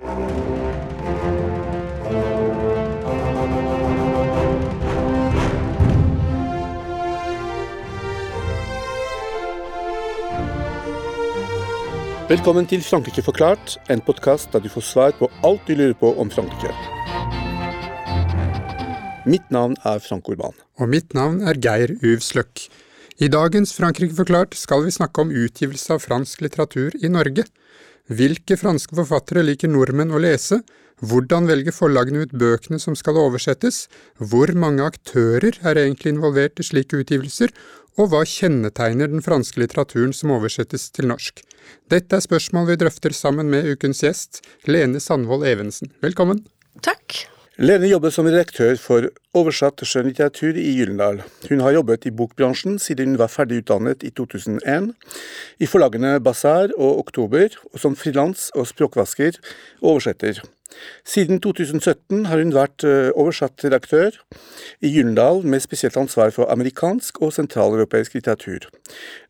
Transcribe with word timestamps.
Velkommen 0.00 0.16
til 12.64 12.80
Frankrike 12.80 13.20
forklart, 13.22 13.76
en 13.90 14.00
podkast 14.00 14.52
der 14.52 14.64
du 14.64 14.68
får 14.72 14.80
svar 14.80 15.12
på 15.18 15.28
alt 15.44 15.60
du 15.68 15.74
lurer 15.74 15.92
på 15.92 16.14
om 16.16 16.30
Frankrike. 16.30 16.72
Mitt 19.26 19.50
navn 19.50 19.76
er 19.84 19.98
Frank 19.98 20.28
Urban. 20.28 20.56
Og 20.80 20.88
mitt 20.88 21.12
navn 21.14 21.42
er 21.44 21.60
Geir 21.60 21.92
Uvsløk. 22.00 22.72
I 23.20 23.28
dagens 23.28 23.76
Frankrike 23.76 24.16
forklart 24.16 24.56
skal 24.56 24.84
vi 24.86 24.90
snakke 24.96 25.20
om 25.20 25.30
utgivelse 25.30 25.92
av 25.92 26.00
fransk 26.00 26.40
litteratur 26.40 26.96
i 27.04 27.08
Norge. 27.12 27.44
Hvilke 28.10 28.56
franske 28.58 28.96
forfattere 28.98 29.44
liker 29.46 29.70
nordmenn 29.70 30.10
å 30.10 30.18
lese? 30.18 30.60
Hvordan 31.00 31.46
velger 31.46 31.72
forlagene 31.72 32.24
ut 32.26 32.32
bøkene 32.34 32.80
som 32.82 32.96
skal 32.98 33.20
oversettes? 33.22 33.84
Hvor 34.18 34.50
mange 34.58 34.82
aktører 34.82 35.54
er 35.62 35.78
egentlig 35.78 36.16
involvert 36.16 36.58
i 36.58 36.66
slike 36.66 37.04
utgivelser? 37.04 37.54
Og 38.02 38.10
hva 38.10 38.24
kjennetegner 38.26 39.12
den 39.12 39.22
franske 39.22 39.62
litteraturen 39.62 40.12
som 40.16 40.34
oversettes 40.34 40.88
til 40.90 41.06
norsk? 41.12 41.44
Dette 41.92 42.18
er 42.18 42.26
spørsmål 42.26 42.72
vi 42.72 42.80
drøfter 42.82 43.14
sammen 43.14 43.52
med 43.52 43.68
ukens 43.70 44.02
gjest, 44.02 44.42
Lene 44.66 44.98
Sandvold 44.98 45.46
Evensen. 45.46 45.94
Velkommen. 46.02 46.42
Takk. 46.82 47.22
Lene 47.60 47.90
jobber 47.90 48.08
som 48.08 48.24
redaktør 48.24 48.78
for 48.80 49.04
oversatt 49.36 49.82
skjønnlitteratur 49.84 50.56
i 50.56 50.70
Gyllendal. 50.78 51.18
Hun 51.50 51.60
har 51.60 51.74
jobbet 51.74 52.06
i 52.08 52.12
bokbransjen 52.16 52.78
siden 52.80 53.10
hun 53.10 53.18
var 53.20 53.28
ferdig 53.28 53.58
utdannet 53.60 54.00
i 54.00 54.08
2001, 54.16 54.86
i 55.60 55.68
forlagene 55.68 56.14
Basar 56.24 56.72
og 56.78 57.02
Oktober, 57.02 57.52
og 57.68 57.82
som 57.82 57.98
frilans 58.00 58.46
og 58.54 58.64
språkvasker 58.70 59.36
og 59.82 59.90
oversetter. 59.90 60.40
Siden 61.04 61.42
2017 61.44 62.30
har 62.30 62.40
hun 62.40 62.54
vært 62.56 62.86
eh, 62.88 63.10
oversatt 63.12 63.66
redaktør 63.66 64.16
i 64.80 64.94
Gyllendal 64.94 65.44
med 65.44 65.60
spesielt 65.60 66.00
ansvar 66.00 66.32
for 66.32 66.48
amerikansk 66.48 67.20
og 67.20 67.34
sentraleuropeisk 67.36 68.16
litteratur. 68.16 68.70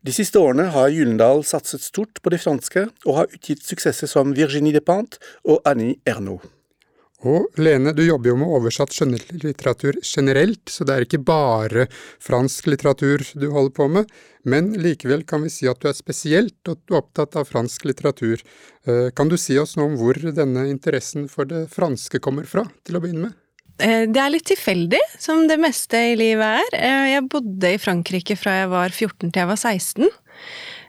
De 0.07 0.15
siste 0.15 0.39
årene 0.39 0.69
har 0.71 0.87
Gyllendal 0.95 1.43
satset 1.43 1.83
stort 1.83 2.23
på 2.23 2.31
det 2.31 2.39
franske, 2.47 2.87
og 3.03 3.19
har 3.19 3.35
utgitt 3.35 3.67
suksesser 3.67 4.07
som 4.07 4.31
Virginie 4.39 4.79
Despentes 4.79 5.19
og 5.43 5.59
Annie 5.67 5.99
Ernaux. 6.07 6.47
Og 7.27 7.59
Lene, 7.61 7.91
du 7.93 8.01
jobber 8.01 8.31
jo 8.31 8.37
med 8.41 8.49
oversatt 8.49 8.95
skjønnlitteratur 8.95 9.99
generelt, 10.01 10.63
så 10.73 10.85
det 10.87 10.95
er 10.95 11.05
ikke 11.05 11.21
bare 11.21 11.85
fransk 12.23 12.71
litteratur 12.71 13.21
du 13.37 13.51
holder 13.53 13.75
på 13.77 13.85
med, 13.93 14.09
men 14.41 14.71
likevel 14.81 15.21
kan 15.29 15.45
vi 15.45 15.51
si 15.53 15.69
at 15.69 15.83
du 15.83 15.89
er 15.91 15.97
spesielt 15.97 16.71
opptatt 16.71 17.37
av 17.37 17.45
fransk 17.49 17.85
litteratur. 17.85 18.41
Eh, 18.89 19.11
kan 19.13 19.29
du 19.29 19.37
si 19.37 19.59
oss 19.61 19.75
noe 19.77 19.91
om 19.91 19.99
hvor 19.99 20.17
denne 20.17 20.65
interessen 20.71 21.29
for 21.29 21.45
det 21.45 21.67
franske 21.73 22.21
kommer 22.25 22.49
fra, 22.49 22.65
til 22.87 22.97
å 22.97 23.03
begynne 23.03 23.27
med? 23.27 23.37
Eh, 23.77 24.07
det 24.09 24.21
er 24.23 24.33
litt 24.33 24.49
tilfeldig, 24.49 25.01
som 25.21 25.45
det 25.49 25.61
meste 25.61 26.01
i 26.15 26.17
livet 26.17 26.65
er. 26.65 26.77
Eh, 26.79 27.07
jeg 27.13 27.27
bodde 27.29 27.75
i 27.75 27.81
Frankrike 27.81 28.37
fra 28.39 28.63
jeg 28.63 28.73
var 28.73 28.89
14 28.89 29.29
til 29.29 29.43
jeg 29.43 29.51
var 29.53 29.61
16, 29.61 30.15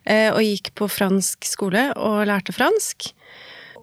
og 0.03 0.41
gikk 0.43 0.73
på 0.75 0.89
fransk 0.91 1.47
skole 1.47 1.85
og 1.95 2.25
lærte 2.27 2.51
fransk 2.51 3.13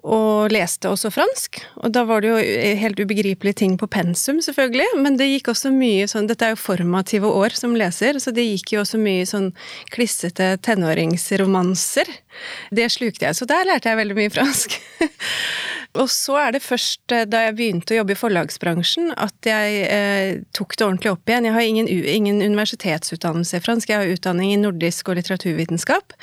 og 0.00 0.52
leste 0.52 0.88
også 0.90 1.10
fransk. 1.12 1.60
Og 1.84 1.92
da 1.94 2.04
var 2.08 2.22
det 2.22 2.30
jo 2.30 2.38
helt 2.80 3.00
ubegripelige 3.00 3.60
ting 3.62 3.76
på 3.80 3.88
pensum, 3.90 4.40
selvfølgelig, 4.44 4.86
men 5.02 5.18
det 5.20 5.28
gikk 5.28 5.52
også 5.52 5.72
mye 5.74 6.08
sånn 6.10 6.28
Dette 6.30 6.46
er 6.46 6.54
jo 6.54 6.60
formative 6.62 7.28
år 7.28 7.56
som 7.56 7.76
leser, 7.76 8.20
så 8.22 8.32
det 8.34 8.46
gikk 8.46 8.74
jo 8.76 8.84
også 8.84 9.00
mye 9.02 9.26
sånn 9.28 9.50
klissete 9.92 10.54
tenåringsromanser. 10.64 12.08
Det 12.74 12.88
slukte 12.92 13.28
jeg, 13.28 13.36
så 13.36 13.48
der 13.50 13.68
lærte 13.68 13.90
jeg 13.90 14.00
veldig 14.00 14.18
mye 14.18 14.32
fransk. 14.32 14.78
Og 15.98 16.06
så 16.12 16.36
er 16.38 16.54
det 16.54 16.62
først 16.62 17.10
eh, 17.14 17.24
da 17.26 17.42
jeg 17.48 17.56
begynte 17.58 17.94
å 17.94 17.98
jobbe 17.98 18.14
i 18.14 18.18
forlagsbransjen 18.18 19.10
at 19.18 19.46
jeg 19.48 19.80
eh, 19.90 20.42
tok 20.54 20.76
det 20.78 20.86
ordentlig 20.86 21.10
opp 21.10 21.30
igjen. 21.30 21.48
Jeg 21.48 21.56
har 21.56 21.66
ingen, 21.66 21.88
ingen, 21.90 22.38
universitetsutdannelse 22.44 23.58
i 23.58 23.64
fransk, 23.64 23.90
jeg 23.90 23.98
har 23.98 24.12
utdanning 24.14 24.52
i 24.54 24.60
nordisk 24.60 25.10
og 25.10 25.18
litteraturvitenskap. 25.18 26.14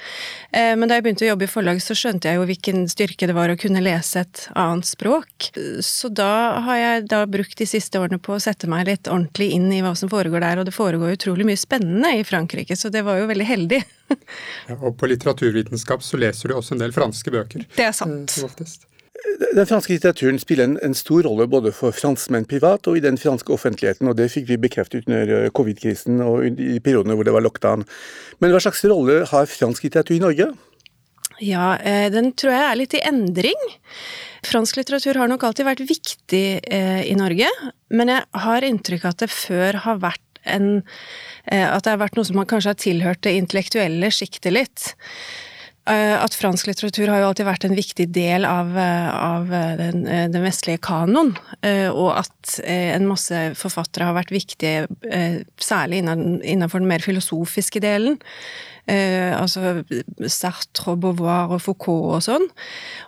Eh, 0.55 0.71
men 0.79 0.87
da 0.87 0.97
jeg 0.97 1.07
begynte 1.07 1.27
å 1.27 1.31
jobbe 1.33 1.49
i 1.49 1.51
forlag, 1.51 1.83
så 1.83 1.97
skjønte 1.99 2.31
jeg 2.31 2.39
jo 2.39 2.47
hvilken 2.47 2.87
styrke 2.91 3.27
det 3.27 3.35
var 3.35 3.51
å 3.51 3.59
kunne 3.59 3.83
lese 3.83 4.23
et 4.23 4.47
annet 4.55 4.87
språk. 4.87 5.51
Så 5.83 6.13
da 6.15 6.63
har 6.63 6.81
jeg 6.81 7.07
da 7.11 7.25
brukt 7.27 7.59
de 7.59 7.67
siste 7.67 7.99
årene 7.99 8.23
på 8.23 8.37
å 8.37 8.41
sette 8.43 8.71
meg 8.71 8.87
litt 8.87 9.11
ordentlig 9.11 9.51
inn 9.57 9.67
i 9.75 9.83
hva 9.83 9.97
som 9.99 10.11
foregår 10.11 10.47
der, 10.47 10.61
og 10.61 10.69
det 10.69 10.77
foregår 10.77 11.19
utrolig 11.19 11.47
mye 11.49 11.59
spennende 11.59 12.15
i 12.21 12.23
Frankrike, 12.27 12.79
så 12.79 12.93
det 12.93 13.03
var 13.03 13.19
jo 13.19 13.27
veldig 13.27 13.51
heldig. 13.51 13.83
ja, 14.69 14.77
og 14.79 14.95
på 14.95 15.11
litteraturvitenskap 15.11 16.07
så 16.07 16.23
leser 16.23 16.53
du 16.53 16.55
også 16.55 16.77
en 16.77 16.87
del 16.87 16.95
franske 16.95 17.35
bøker. 17.35 17.67
Det 17.75 17.91
er 17.91 17.97
sant. 17.97 18.31
Som 18.31 18.47
oftest. 18.47 18.87
Den 19.55 19.65
franske 19.65 19.95
litteraturen 19.95 20.37
spiller 20.39 20.67
en, 20.67 20.77
en, 20.85 20.93
stor 20.97 21.25
rolle 21.25 21.47
både 21.49 21.71
for 21.75 21.95
franskmenn 21.95 22.45
privat 22.49 22.87
og 22.89 22.99
i 22.99 23.03
den 23.03 23.17
franske 23.17 23.51
offentligheten, 23.53 24.09
og 24.09 24.17
det 24.19 24.29
fikk 24.33 24.47
vi 24.51 24.59
bekreftet 24.61 25.07
under 25.07 25.31
eh, 25.33 25.49
covid-krisen 25.57 26.21
og 26.23 26.45
i 26.47 26.77
periodene 26.83 27.17
hvor 27.17 27.27
det 27.27 27.33
var 27.33 27.45
lockdown. 27.45 27.85
Men 28.43 28.53
hva 28.53 28.61
slags 28.61 28.83
rolle 28.87 29.23
har 29.31 29.49
fransk 29.49 29.87
litteratur 29.87 30.17
i 30.17 30.21
Norge? 30.23 30.51
Ja, 31.43 31.75
eh, 31.81 32.07
den 32.13 32.31
tror 32.37 32.53
jeg 32.53 32.65
er 32.67 32.79
litt 32.79 32.95
i 32.97 33.03
endring. 33.09 33.65
Fransk 34.45 34.79
litteratur 34.79 35.19
har 35.19 35.31
nok 35.31 35.47
alltid 35.49 35.67
vært 35.67 35.83
viktig 35.89 36.45
eh, 36.61 37.01
i 37.09 37.17
Norge, 37.17 37.49
men 37.89 38.13
jeg 38.13 38.45
har 38.45 38.69
inntrykk 38.69 39.09
av 39.09 39.17
at 39.17 39.25
det 39.25 39.33
før 39.33 39.81
har 39.87 40.01
vært 40.05 40.23
en 40.47 40.85
At 41.47 41.83
det 41.83 41.91
har 41.91 41.99
vært 41.99 42.15
noe 42.15 42.27
som 42.27 42.39
kanskje 42.39 42.71
har 42.71 42.79
tilhørt 42.79 43.21
det 43.23 43.33
intellektuelle 43.35 44.09
sjiktet 44.15 44.53
litt. 44.53 44.85
Eh, 45.87 46.15
at 46.19 46.35
fransk 46.35 46.67
litteratur 46.67 47.07
har 47.07 47.21
jo 47.21 47.29
alltid 47.29 47.47
vært 47.47 47.65
en 47.67 47.77
viktig 47.77 48.09
del 48.15 48.47
av, 48.47 48.73
eh, 48.75 49.07
av 49.07 49.53
eh, 49.55 49.75
den, 49.79 50.01
den, 50.33 50.43
vestlige 50.43 50.81
kanon, 50.83 51.33
og 51.67 52.09
at 52.11 52.57
en 52.67 53.07
masse 53.07 53.39
forfattere 53.59 54.07
har 54.09 54.15
vært 54.15 54.31
viktige, 54.31 54.87
særlig 55.61 56.03
innenfor 56.03 56.83
den 56.83 56.89
mer 56.91 57.03
filosofiske 57.03 57.81
delen. 57.83 58.19
Eh, 58.87 59.33
altså 59.35 59.81
Sartre 60.31 60.93
og 60.93 61.01
Beauvoir 61.03 61.51
og 61.51 61.59
Foucault 61.65 62.13
og 62.15 62.23
sånn. 62.23 62.45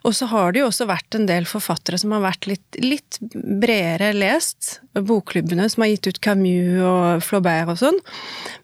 Og 0.04 0.16
så 0.18 0.28
har 0.28 0.52
det 0.52 0.64
jo 0.64 0.68
også 0.68 0.90
vært 0.90 1.16
en 1.16 1.28
del 1.30 1.48
forfattere 1.48 2.00
som 2.02 2.12
har 2.16 2.26
vært 2.26 2.50
litt, 2.52 2.80
litt 2.84 3.20
bredere 3.24 4.12
lest. 4.18 4.80
Bokklubbene 4.94 5.70
som 5.72 5.86
har 5.86 5.94
gitt 5.94 6.12
ut 6.12 6.22
Camus 6.26 6.84
og 6.84 7.24
Flaubert 7.24 7.72
og 7.76 7.80
sånn. 7.80 8.00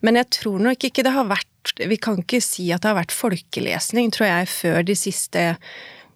Men 0.04 0.20
jeg 0.20 0.32
tror 0.42 0.64
nok 0.68 0.90
ikke 0.90 1.06
det 1.08 1.16
har 1.16 1.30
vært 1.32 1.52
Vi 1.90 1.98
kan 1.98 2.20
ikke 2.22 2.44
si 2.46 2.68
at 2.70 2.84
det 2.84 2.92
har 2.92 3.00
vært 3.00 3.16
folkelesning, 3.16 4.12
tror 4.14 4.28
jeg, 4.28 4.50
før 4.52 4.84
de 4.86 4.94
siste 5.00 5.46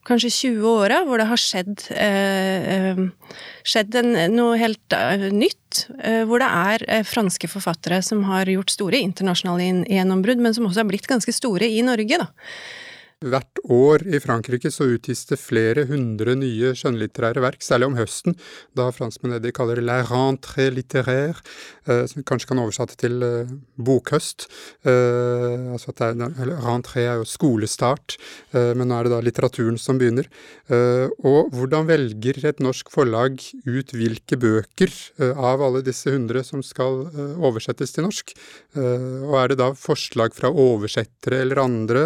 kanskje 0.09 0.31
20 0.33 0.67
åra, 0.67 1.03
hvor 1.07 1.21
det 1.21 1.29
har 1.29 1.39
skjedd, 1.39 1.85
eh, 1.93 2.73
eh 2.75 3.05
skjedd 3.69 3.95
en, 3.99 4.15
noe 4.33 4.57
helt 4.57 4.95
uh, 4.95 5.29
nytt. 5.29 5.85
Eh, 6.01 6.23
hvor 6.25 6.41
det 6.41 6.49
er 6.49 6.85
eh, 6.89 7.05
franske 7.05 7.49
forfattere 7.51 8.01
som 8.05 8.23
har 8.29 8.49
gjort 8.49 8.73
store 8.73 9.01
internasjonale 9.05 9.85
gjennombrudd, 9.85 10.41
men 10.41 10.55
som 10.55 10.65
også 10.69 10.83
har 10.83 10.89
blitt 10.89 11.09
ganske 11.09 11.33
store 11.35 11.69
i 11.69 11.83
Norge, 11.85 12.21
da. 12.23 12.29
Hvert 13.19 13.59
år 13.67 14.05
i 14.07 14.19
Frankrike 14.23 14.69
så 14.71 14.85
utgis 14.93 15.25
det 15.27 15.35
flere 15.41 15.83
hundre 15.89 16.37
nye 16.39 16.69
skjønnlitterære 16.71 17.41
verk, 17.43 17.59
særlig 17.59 17.89
om 17.89 17.97
høsten, 17.97 18.37
da 18.79 18.85
franskmennene 18.95 19.43
de 19.43 19.51
kaller 19.51 19.75
det 19.75 19.83
la 19.83 19.97
rentrée 20.07 20.69
littéraire, 20.71 21.41
eh, 21.83 22.05
som 22.07 22.23
kanskje 22.23 22.47
kan 22.47 22.61
oversette 22.63 22.95
til 23.01 23.19
eh, 23.27 23.51
bokhøst. 23.75 24.45
Eh, 24.87 25.65
altså 25.73 25.91
at 25.91 25.99
det 25.99 26.29
er, 26.29 26.53
rentrée 26.63 27.09
er 27.09 27.19
jo 27.19 27.27
skolestart, 27.27 28.15
eh, 28.55 28.71
men 28.71 28.87
nå 28.87 29.01
er 29.01 29.09
det 29.09 29.13
da 29.17 29.19
litteraturen 29.27 29.75
som 29.75 29.99
begynner. 29.99 30.31
Eh, 30.71 31.11
og 31.19 31.51
hvordan 31.51 31.91
velger 31.91 32.39
et 32.47 32.63
norsk 32.63 32.87
forlag 32.95 33.35
ut 33.67 33.93
hvilke 33.99 34.39
bøker 34.39 34.95
eh, 35.19 35.35
av 35.35 35.59
alle 35.67 35.83
disse 35.83 36.07
hundre 36.07 36.45
som 36.47 36.63
skal 36.63 37.09
oversettes 37.35 37.91
til 37.91 38.07
norsk? 38.07 38.31
og 38.79 39.33
er 39.39 39.49
det 39.49 39.55
da 39.59 39.67
forslag 39.75 40.35
fra 40.37 40.51
oversettere 40.53 41.39
eller 41.41 41.59
andre, 41.63 42.01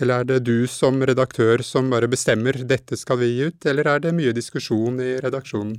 eller 0.00 0.22
er 0.22 0.28
det 0.30 0.38
du 0.46 0.55
som 0.70 1.02
redaktør 1.04 1.62
som 1.66 1.90
bare 1.92 2.08
bestemmer 2.08 2.56
'dette 2.64 2.96
skal 2.96 3.20
vi 3.20 3.28
gi 3.34 3.50
ut', 3.50 3.68
eller 3.68 3.86
er 3.92 4.00
det 4.00 4.16
mye 4.16 4.32
diskusjon 4.32 4.96
i 5.00 5.20
redaksjonen? 5.20 5.76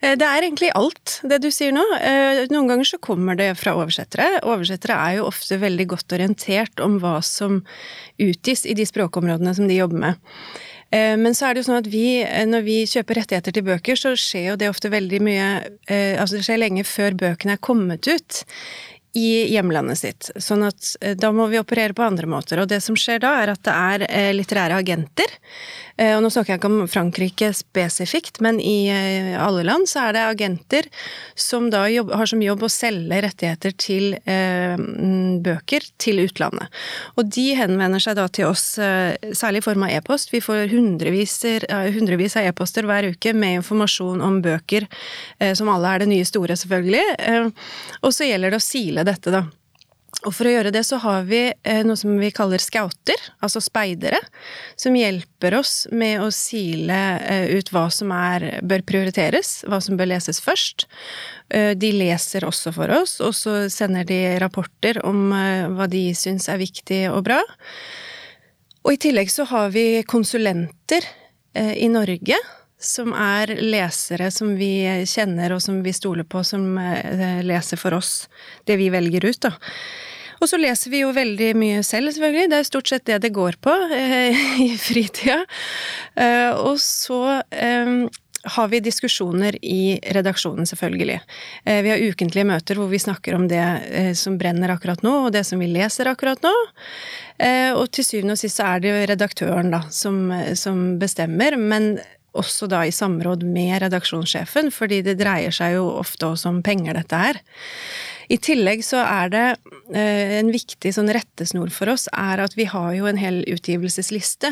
Eh, 0.00 0.14
det 0.18 0.26
er 0.26 0.44
egentlig 0.44 0.70
alt, 0.78 1.18
det 1.26 1.40
du 1.42 1.50
sier 1.54 1.74
nå. 1.74 1.84
Eh, 1.98 2.44
noen 2.52 2.70
ganger 2.70 2.88
så 2.92 3.00
kommer 3.02 3.38
det 3.38 3.50
fra 3.58 3.74
oversettere. 3.78 4.42
Oversettere 4.46 4.96
er 4.96 5.18
jo 5.18 5.28
ofte 5.30 5.58
veldig 5.60 5.88
godt 5.94 6.16
orientert 6.16 6.82
om 6.84 6.98
hva 7.02 7.18
som 7.24 7.62
utgis 8.22 8.66
i 8.66 8.76
de 8.78 8.86
språkområdene 8.88 9.54
som 9.56 9.68
de 9.68 9.78
jobber 9.80 10.02
med. 10.04 10.20
Eh, 10.94 11.16
men 11.20 11.34
så 11.36 11.48
er 11.48 11.54
det 11.54 11.64
jo 11.64 11.70
sånn 11.70 11.82
at 11.82 11.90
vi, 11.92 12.22
når 12.48 12.62
vi 12.64 12.78
kjøper 12.88 13.20
rettigheter 13.20 13.56
til 13.56 13.66
bøker, 13.66 13.98
så 13.98 14.14
skjer 14.16 14.52
jo 14.52 14.60
det 14.60 14.70
ofte 14.70 14.92
veldig 14.92 15.24
mye 15.24 15.48
Altså 15.88 16.36
det 16.36 16.44
skjer 16.46 16.60
lenge 16.60 16.84
før 16.84 17.16
bøkene 17.16 17.56
er 17.56 17.64
kommet 17.64 18.08
ut 18.08 18.42
i 19.16 19.48
hjemlandet 19.52 19.98
sitt. 19.98 20.30
Sånn 20.36 20.64
at 20.66 20.94
eh, 21.00 21.16
da 21.18 21.32
må 21.32 21.48
vi 21.48 21.60
operere 21.60 21.96
på 21.96 22.04
andre 22.04 22.28
måter. 22.30 22.62
Og 22.62 22.68
det 22.70 22.80
som 22.84 22.96
skjer 22.98 23.22
da, 23.24 23.34
er 23.42 23.54
at 23.54 23.64
det 23.66 23.74
er 23.74 24.06
eh, 24.08 24.30
litterære 24.36 24.80
agenter 24.82 25.38
og 25.98 26.22
nå 26.22 26.30
snakker 26.30 26.54
jeg 26.54 26.60
ikke 26.60 26.70
om 26.70 26.90
Frankrike 26.90 27.50
spesifikt, 27.56 28.40
men 28.44 28.60
i 28.62 28.88
eh, 28.92 29.32
alle 29.40 29.64
land 29.66 29.88
så 29.90 30.06
er 30.06 30.14
det 30.14 30.24
agenter 30.24 30.88
som 31.38 31.68
da 31.72 31.84
har 31.88 32.30
som 32.30 32.42
jobb 32.42 32.62
å 32.66 32.70
selge 32.72 33.20
rettigheter 33.24 33.74
til 33.78 34.14
eh, 34.22 34.78
bøker 35.44 35.86
til 36.00 36.22
utlandet. 36.22 36.70
Og 37.18 37.30
de 37.34 37.46
henvender 37.58 38.02
seg 38.02 38.18
da 38.18 38.28
til 38.30 38.48
oss, 38.50 38.66
eh, 38.78 39.16
særlig 39.34 39.62
i 39.62 39.66
form 39.68 39.86
av 39.88 39.94
e-post. 39.98 40.32
Vi 40.34 40.42
får 40.44 40.68
hundrevis, 40.72 41.36
hundrevis 41.98 42.38
av 42.38 42.48
e-poster 42.50 42.86
hver 42.88 43.10
uke 43.12 43.34
med 43.34 43.60
informasjon 43.60 44.22
om 44.24 44.40
bøker, 44.44 44.86
eh, 45.38 45.54
som 45.58 45.70
alle 45.72 45.94
er 45.94 46.04
det 46.04 46.12
nye 46.12 46.28
store, 46.28 46.58
selvfølgelig. 46.58 47.06
Eh, 47.18 47.48
og 48.02 48.14
så 48.14 48.28
gjelder 48.28 48.54
det 48.54 48.62
å 48.62 48.68
sile 48.68 49.06
dette, 49.08 49.34
da. 49.34 49.46
Og 50.26 50.34
for 50.34 50.48
å 50.48 50.50
gjøre 50.50 50.72
det 50.74 50.80
så 50.82 50.98
har 50.98 51.28
vi 51.28 51.44
eh, 51.46 51.84
noe 51.86 51.94
som 51.98 52.16
vi 52.18 52.32
kaller 52.34 52.58
scouter, 52.58 53.20
altså 53.44 53.60
speidere, 53.62 54.18
som 54.74 54.96
hjelper 54.98 55.54
oss 55.60 55.84
med 55.94 56.24
å 56.24 56.32
sile 56.34 56.96
eh, 57.22 57.52
ut 57.54 57.70
hva 57.70 57.84
som 57.94 58.10
er, 58.14 58.48
bør 58.66 58.82
prioriteres, 58.88 59.60
hva 59.70 59.78
som 59.84 59.94
bør 59.98 60.10
leses 60.10 60.42
først. 60.42 60.88
Eh, 61.54 61.70
de 61.78 61.92
leser 61.94 62.48
også 62.48 62.74
for 62.74 62.90
oss, 62.96 63.20
og 63.22 63.36
så 63.38 63.60
sender 63.70 64.08
de 64.08 64.18
rapporter 64.42 64.98
om 65.06 65.30
hva 65.30 65.86
de 65.90 66.08
syns 66.18 66.50
er 66.50 66.58
viktig 66.64 67.04
og 67.12 67.22
bra. 67.30 67.38
Og 68.82 68.96
i 68.96 69.00
tillegg 69.06 69.30
så 69.30 69.46
har 69.52 69.70
vi 69.70 70.02
konsulenter 70.08 71.06
i 71.54 71.86
Norge 71.90 72.36
som 72.78 73.10
er 73.16 73.50
lesere 73.58 74.28
som 74.30 74.52
vi 74.58 74.82
kjenner 75.08 75.54
og 75.54 75.62
som 75.62 75.80
vi 75.82 75.94
stoler 75.94 76.26
på, 76.28 76.42
som 76.46 76.76
leser 77.42 77.80
for 77.80 77.96
oss 77.98 78.28
det 78.68 78.78
vi 78.78 78.90
velger 78.94 79.26
ut, 79.26 79.40
da. 79.48 79.54
Og 80.38 80.50
så 80.50 80.60
leser 80.60 80.92
vi 80.92 81.02
jo 81.02 81.10
veldig 81.16 81.50
mye 81.58 81.82
selv, 81.86 82.12
selvfølgelig. 82.14 82.52
Det 82.52 82.60
er 82.60 82.70
stort 82.70 82.92
sett 82.92 83.06
det 83.08 83.20
det 83.24 83.34
går 83.36 83.58
på 83.64 83.74
eh, 83.94 84.46
i 84.68 84.70
fritida. 84.80 85.42
Eh, 86.14 86.50
og 86.54 86.78
så 86.82 87.40
eh, 87.50 88.08
har 88.48 88.68
vi 88.68 88.80
diskusjoner 88.80 89.56
i 89.64 89.98
redaksjonen, 90.14 90.66
selvfølgelig. 90.66 91.20
Eh, 91.64 91.80
vi 91.82 91.90
har 91.92 92.04
ukentlige 92.10 92.46
møter 92.48 92.78
hvor 92.78 92.90
vi 92.90 93.00
snakker 93.02 93.36
om 93.36 93.48
det 93.50 93.64
eh, 93.90 94.12
som 94.18 94.38
brenner 94.38 94.72
akkurat 94.74 95.02
nå, 95.06 95.14
og 95.26 95.32
det 95.34 95.44
som 95.46 95.60
vi 95.62 95.70
leser 95.70 96.10
akkurat 96.10 96.42
nå. 96.44 96.54
Eh, 97.38 97.72
og 97.74 97.88
til 97.94 98.06
syvende 98.06 98.36
og 98.36 98.42
sist 98.42 98.60
så 98.60 98.68
er 98.74 98.84
det 98.84 98.92
jo 98.92 99.08
redaktøren 99.10 99.74
da, 99.74 99.82
som, 99.94 100.30
som 100.58 100.84
bestemmer, 101.02 101.58
men 101.58 101.96
også 102.38 102.68
da 102.70 102.84
i 102.86 102.94
samråd 102.94 103.42
med 103.48 103.80
redaksjonssjefen, 103.82 104.70
fordi 104.74 105.00
det 105.06 105.18
dreier 105.18 105.54
seg 105.54 105.78
jo 105.78 105.88
ofte 105.98 106.28
også 106.28 106.52
om 106.52 106.62
penger, 106.62 106.94
dette 107.00 107.18
her. 107.18 107.40
I 108.28 108.36
tillegg 108.44 108.84
så 108.84 109.02
er 109.02 109.32
det 109.32 109.46
en 109.96 110.50
viktig 110.52 110.90
sånn 110.94 111.08
rettesnor 111.14 111.70
for 111.72 111.88
oss 111.94 112.08
er 112.12 112.42
at 112.44 112.56
vi 112.58 112.66
har 112.68 112.90
jo 112.96 113.06
en 113.08 113.18
hel 113.20 113.40
utgivelsesliste, 113.48 114.50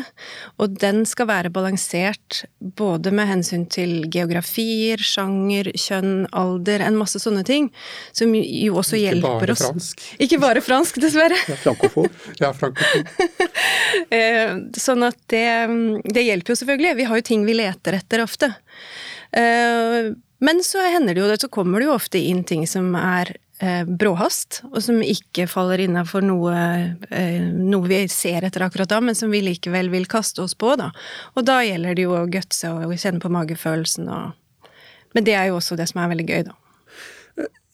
og 0.57 0.77
den 0.81 1.03
skal 1.09 1.29
være 1.29 1.51
balansert 1.53 2.43
både 2.59 3.13
med 3.15 3.29
hensyn 3.29 3.67
til 3.69 4.07
geografier, 4.13 5.01
sjanger, 5.03 5.69
kjønn, 5.77 6.27
alder, 6.31 6.83
en 6.87 6.97
masse 6.99 7.21
sånne 7.21 7.45
ting, 7.47 7.69
som 8.11 8.33
jo 8.33 8.77
også 8.81 8.97
Ikke 8.97 9.05
hjelper 9.05 9.53
oss. 9.53 9.61
Ikke 9.61 9.69
bare 9.69 9.73
fransk. 9.73 10.05
Ikke 10.27 10.41
bare 10.43 10.65
fransk, 10.65 11.01
dessverre. 11.05 11.41
Ja, 11.47 11.59
frankofon. 11.65 12.11
ja, 12.41 12.53
frankofon. 12.53 13.07
Eh, 14.13 14.53
sånn 14.77 15.03
at 15.03 15.17
det, 15.31 15.47
det 16.13 16.23
hjelper 16.23 16.53
jo 16.53 16.57
selvfølgelig. 16.59 16.93
Vi 16.99 17.05
har 17.09 17.19
jo 17.19 17.25
ting 17.27 17.43
vi 17.47 17.55
leter 17.57 17.97
etter 17.97 18.21
ofte. 18.23 18.49
Eh, 19.35 20.13
men 20.39 20.63
så 20.63 20.83
hender 20.85 21.15
det 21.15 21.23
jo, 21.23 21.37
så 21.41 21.49
kommer 21.49 21.81
det 21.81 21.89
jo 21.89 21.95
ofte 21.95 22.21
inn 22.21 22.43
ting 22.47 22.67
som 22.69 22.91
er 22.99 23.33
eh, 23.33 23.46
bråhast, 23.89 24.61
og 24.69 24.81
som 24.85 24.99
ikke 25.01 25.47
faller 25.49 25.81
innafor 25.81 26.25
noe, 26.25 26.57
eh, 27.09 27.41
noe 27.41 27.89
vi 27.89 28.03
ser 28.11 28.45
etter 28.45 28.67
akkurat 28.67 28.91
da, 28.91 28.99
men 29.01 29.17
som 29.17 29.33
vi 29.33 29.41
likevel 29.41 29.89
vil 29.93 30.05
kaste 30.09 30.43
oss 30.43 30.53
på, 30.53 30.75
da. 30.77 30.91
Og 31.35 31.47
da 31.47 31.63
gjelder 31.65 31.97
det 31.97 32.05
jo 32.05 32.13
å 32.17 32.27
gutse 32.29 32.69
og 32.69 32.93
kjenne 32.93 33.23
på 33.23 33.33
magefølelsen 33.33 34.11
og 34.13 34.43
Men 35.15 35.23
det 35.23 35.33
er 35.33 35.47
jo 35.47 35.55
også 35.57 35.77
det 35.79 35.87
som 35.89 36.01
er 36.03 36.09
veldig 36.11 36.25
gøy, 36.27 36.41
da. 36.45 36.53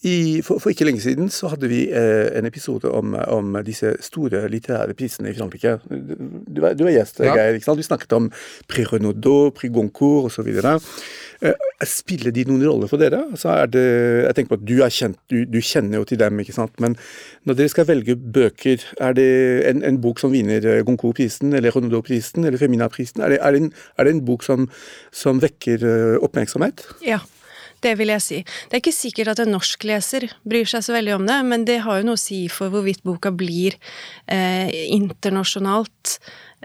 I, 0.03 0.41
for, 0.43 0.59
for, 0.59 0.73
ikke 0.73 0.83
lenge 0.83 0.99
siden 0.99 1.29
så 1.31 1.47
hadde 1.53 1.69
vi 1.71 1.85
eh, 1.87 2.27
en 2.35 2.47
episode 2.49 2.89
om, 2.91 3.13
om, 3.15 3.53
disse 3.63 3.93
store 4.03 4.41
litterære 4.51 4.95
prisene 4.99 5.31
i 5.31 5.35
Frankrike. 5.37 5.77
Du, 5.87 6.59
du 6.59 6.83
var 6.83 6.91
gjest, 6.91 7.21
ja. 7.23 7.35
Geir. 7.37 7.55
ikke 7.55 7.69
sant? 7.69 7.79
Vi 7.79 7.85
snakket 7.87 8.15
om 8.17 8.27
Prix 8.67 8.91
Renaudot, 8.91 9.53
Prix 9.55 9.71
Goncourt 9.71 10.27
osv. 10.27 10.49
Eh, 11.43 11.69
spiller 11.87 12.33
de 12.35 12.43
noen 12.49 12.65
rolle 12.67 12.89
for 12.91 12.99
dere? 12.99 13.21
Altså 13.31 13.55
det, 13.71 13.83
jeg 14.25 14.35
tenker 14.35 14.51
på 14.51 14.57
at 14.59 14.65
du, 14.67 14.73
kjent, 14.97 15.19
du, 15.31 15.37
du, 15.47 15.59
kjenner 15.63 16.01
jo 16.01 16.07
til 16.07 16.19
dem, 16.19 16.41
ikke 16.43 16.55
sant? 16.55 16.75
men 16.83 16.97
når 17.47 17.59
dere 17.59 17.71
skal 17.71 17.87
velge 17.87 18.15
bøker, 18.15 18.83
er 19.03 19.15
det 19.15 19.29
en, 19.69 19.85
en 19.87 20.01
bok 20.03 20.19
som 20.19 20.33
vinner 20.35 20.63
eh, 20.67 20.81
Goncourt-prisen 20.83 21.55
eller 21.55 21.71
Renaudot-prisen 21.75 22.43
eller 22.43 22.59
Femina-prisen? 22.59 23.23
Er, 23.23 23.37
er, 23.39 23.59
er, 23.59 24.03
det 24.03 24.15
en 24.17 24.25
bok 24.27 24.43
som, 24.43 24.67
som 25.15 25.39
vekker 25.43 25.87
eh, 25.87 26.19
oppmerksomhet? 26.23 26.85
Ja. 27.07 27.21
Det 27.83 27.95
vil 27.99 28.13
jeg 28.13 28.23
si. 28.23 28.39
Det 28.69 28.77
er 28.77 28.83
ikke 28.83 28.95
sikkert 28.95 29.33
at 29.33 29.43
en 29.43 29.53
norskleser 29.53 30.29
bryr 30.47 30.69
seg 30.69 30.85
så 30.85 30.95
veldig 30.95 31.17
om 31.17 31.27
det, 31.27 31.41
men 31.49 31.67
det 31.67 31.81
har 31.85 31.99
jo 31.99 32.07
noe 32.07 32.19
å 32.19 32.23
si 32.23 32.45
for 32.51 32.73
hvorvidt 32.73 33.03
boka 33.05 33.33
blir 33.35 33.77
eh, 34.31 34.71
internasjonalt 34.95 36.17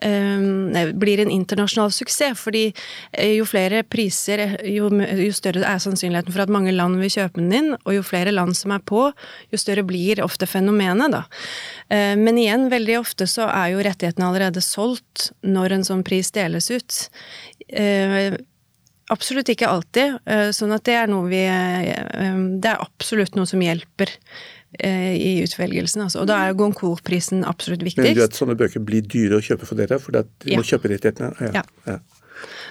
Eh, 0.03 0.93
blir 0.95 1.19
en 1.21 1.31
internasjonal 1.31 1.93
suksess. 1.93 2.39
Fordi 2.39 2.73
eh, 3.13 3.35
jo 3.39 3.47
flere 3.49 3.83
priser, 3.83 4.59
jo, 4.67 4.91
jo, 4.95 5.31
større 5.35 5.65
er 5.67 5.83
sannsynligheten 5.83 6.35
for 6.35 6.45
at 6.45 6.53
mange 6.53 6.75
land 6.75 7.01
vil 7.03 7.13
kjøpe 7.13 7.43
den 7.43 7.55
inn, 7.55 7.73
og 7.79 7.97
jo 7.97 8.05
flere 8.07 8.35
land 8.35 8.57
som 8.59 8.75
er 8.75 8.85
på, 8.87 9.09
jo 9.53 9.61
større 9.61 9.87
blir 9.87 10.23
ofte 10.25 10.49
fenomenet, 10.49 11.15
da. 11.15 11.25
Eh, 11.95 12.15
men 12.19 12.39
igjen, 12.41 12.69
veldig 12.73 13.01
ofte 13.01 13.29
så 13.31 13.49
er 13.51 13.75
jo 13.75 13.83
rettighetene 13.87 14.29
allerede 14.29 14.63
solgt 14.65 15.31
når 15.43 15.79
en 15.79 15.89
sånn 15.91 16.07
pris 16.07 16.31
deles 16.35 16.71
ut. 16.71 17.03
Absolutt 19.15 19.49
ikke 19.49 19.71
alltid, 19.73 20.19
sånn 20.53 20.75
at 20.77 20.83
det 20.85 20.95
er 21.01 21.07
noe 21.09 21.25
vi 21.31 21.39
Det 21.41 22.69
er 22.69 22.83
absolutt 22.83 23.39
noe 23.39 23.49
som 23.49 23.63
hjelper 23.65 24.13
Eh, 24.79 25.15
i 25.17 25.43
utvelgelsen. 25.43 26.03
Altså. 26.05 26.21
Og 26.21 26.29
da 26.29 26.43
er 26.45 26.57
Goncourt-prisen 26.57 27.41
absolutt 27.49 27.81
viktigst. 27.87 28.05
Men 28.05 28.19
du 28.19 28.21
vet 28.21 28.37
sånne 28.37 28.57
bøker 28.59 28.83
blir 28.85 29.01
dyre 29.01 29.39
å 29.39 29.45
kjøpe 29.45 29.65
for 29.65 29.81
dere, 29.81 29.97
for 30.03 30.13
de 30.13 30.21
ja. 30.45 30.59
må 30.61 30.67
kjøpe 30.67 30.91
rettighetene? 30.93 31.49
Ja. 31.55 31.63
ja. 31.89 31.97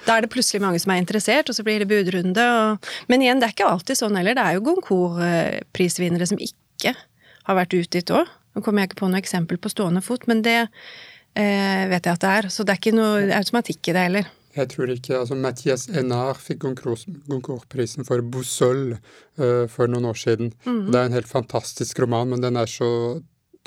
Da 0.06 0.14
er 0.14 0.22
det 0.22 0.30
plutselig 0.30 0.62
mange 0.62 0.78
som 0.78 0.94
er 0.94 1.02
interessert, 1.02 1.50
og 1.50 1.58
så 1.58 1.64
blir 1.66 1.82
det 1.82 1.88
budrunde. 1.90 2.44
Og... 2.54 2.92
Men 3.10 3.24
igjen, 3.26 3.42
det 3.42 3.48
er 3.48 3.56
ikke 3.56 3.72
alltid 3.72 3.98
sånn 3.98 4.14
heller. 4.14 4.38
Det 4.38 4.46
er 4.46 4.54
jo 4.54 4.64
Goncourt-prisvinnere 4.70 6.30
som 6.30 6.38
ikke 6.38 6.94
har 6.94 7.58
vært 7.58 7.74
utgitt 7.80 8.14
òg. 8.14 8.30
Nå 8.54 8.62
kommer 8.62 8.86
jeg 8.86 8.92
ikke 8.92 9.02
på 9.02 9.10
noe 9.10 9.20
eksempel 9.24 9.58
på 9.58 9.74
stående 9.74 10.04
fot, 10.06 10.30
men 10.30 10.46
det 10.46 10.60
eh, 10.62 11.84
vet 11.90 12.06
jeg 12.06 12.14
at 12.14 12.22
det 12.22 12.34
er. 12.36 12.50
Så 12.54 12.62
det 12.62 12.76
er 12.76 12.82
ikke 12.84 12.94
noe 12.94 13.26
automatikk 13.42 13.90
i 13.90 13.98
det 13.98 14.06
heller. 14.06 14.30
Jeg 14.58 14.70
tror 14.72 14.90
ikke 14.92 15.20
altså 15.20 15.38
Mathias 15.38 15.86
Enard 15.88 16.40
fikk 16.42 16.64
Goncourt-prisen 16.66 18.06
for 18.08 18.22
Boussole 18.26 18.98
uh, 19.38 19.66
for 19.70 19.90
noen 19.90 20.08
år 20.10 20.18
siden. 20.18 20.52
Mm. 20.66 20.88
Det 20.90 20.98
er 20.98 21.10
en 21.10 21.18
helt 21.18 21.30
fantastisk 21.30 22.00
roman, 22.02 22.32
men 22.32 22.42
den 22.42 22.58
er 22.58 22.70
så 22.70 22.90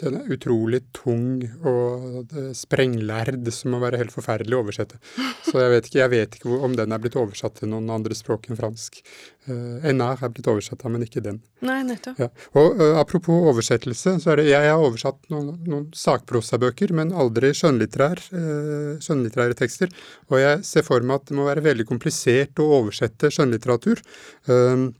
den 0.01 0.17
er 0.19 0.31
utrolig 0.33 0.81
tung 0.97 1.43
og 1.67 2.33
sprenglærd, 2.57 3.39
som 3.53 3.75
må 3.75 3.81
være 3.83 4.01
helt 4.01 4.13
forferdelig 4.13 4.57
å 4.57 4.63
oversette. 4.65 4.99
Så 5.45 5.57
jeg 5.61 5.73
vet 5.75 5.89
ikke, 5.89 5.99
jeg 6.01 6.13
vet 6.13 6.37
ikke 6.37 6.61
om 6.67 6.75
den 6.77 6.93
er 6.93 7.01
blitt 7.01 7.17
oversatt 7.19 7.59
til 7.59 7.71
noen 7.71 7.89
andre 7.93 8.17
språk 8.17 8.49
enn 8.49 8.59
fransk. 8.59 9.01
Uh, 9.49 9.81
NR 9.89 10.21
er 10.21 10.29
blitt 10.29 10.45
oversatt 10.51 10.83
men 10.85 11.01
ikke 11.01 11.23
den. 11.25 11.39
Nei, 11.65 11.79
nettopp. 11.87 12.19
Ja. 12.21 12.27
Og 12.59 12.77
uh, 12.77 12.99
Apropos 13.01 13.47
oversettelse, 13.49 14.15
så 14.21 14.33
er 14.33 14.41
det 14.41 14.49
jeg 14.51 14.69
har 14.69 14.81
oversatt 14.81 15.17
noen, 15.33 15.55
noen 15.65 15.87
sakprosabøker, 15.97 16.93
men 16.97 17.13
aldri 17.13 17.49
skjønnlitterær, 17.57 18.21
uh, 18.35 19.01
skjønnlitterære 19.01 19.57
tekster. 19.57 19.93
Og 20.29 20.41
jeg 20.41 20.61
ser 20.67 20.85
for 20.85 21.01
meg 21.05 21.21
at 21.21 21.31
det 21.31 21.39
må 21.39 21.47
være 21.49 21.65
veldig 21.65 21.87
komplisert 21.89 22.61
å 22.61 22.69
oversette 22.81 23.33
skjønnlitteratur. 23.33 24.03
Uh, 24.49 24.91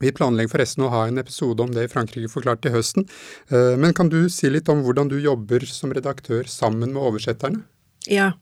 vi 0.00 0.12
planlegger 0.16 0.54
forresten 0.54 0.86
å 0.86 0.92
ha 0.92 1.02
en 1.08 1.20
episode 1.20 1.64
om 1.64 1.74
det 1.74 1.86
i 1.86 1.92
Frankrike 1.92 2.30
forklart 2.32 2.62
til 2.64 2.74
høsten. 2.74 3.06
Eh, 3.52 3.76
men 3.80 3.94
kan 3.96 4.10
du 4.12 4.22
si 4.32 4.50
litt 4.50 4.70
om 4.72 4.84
hvordan 4.86 5.12
du 5.12 5.18
jobber 5.20 5.66
som 5.68 5.92
redaktør 5.96 6.48
sammen 6.50 6.94
med 6.94 7.02
oversetterne? 7.02 7.62
Ja, 8.08 8.32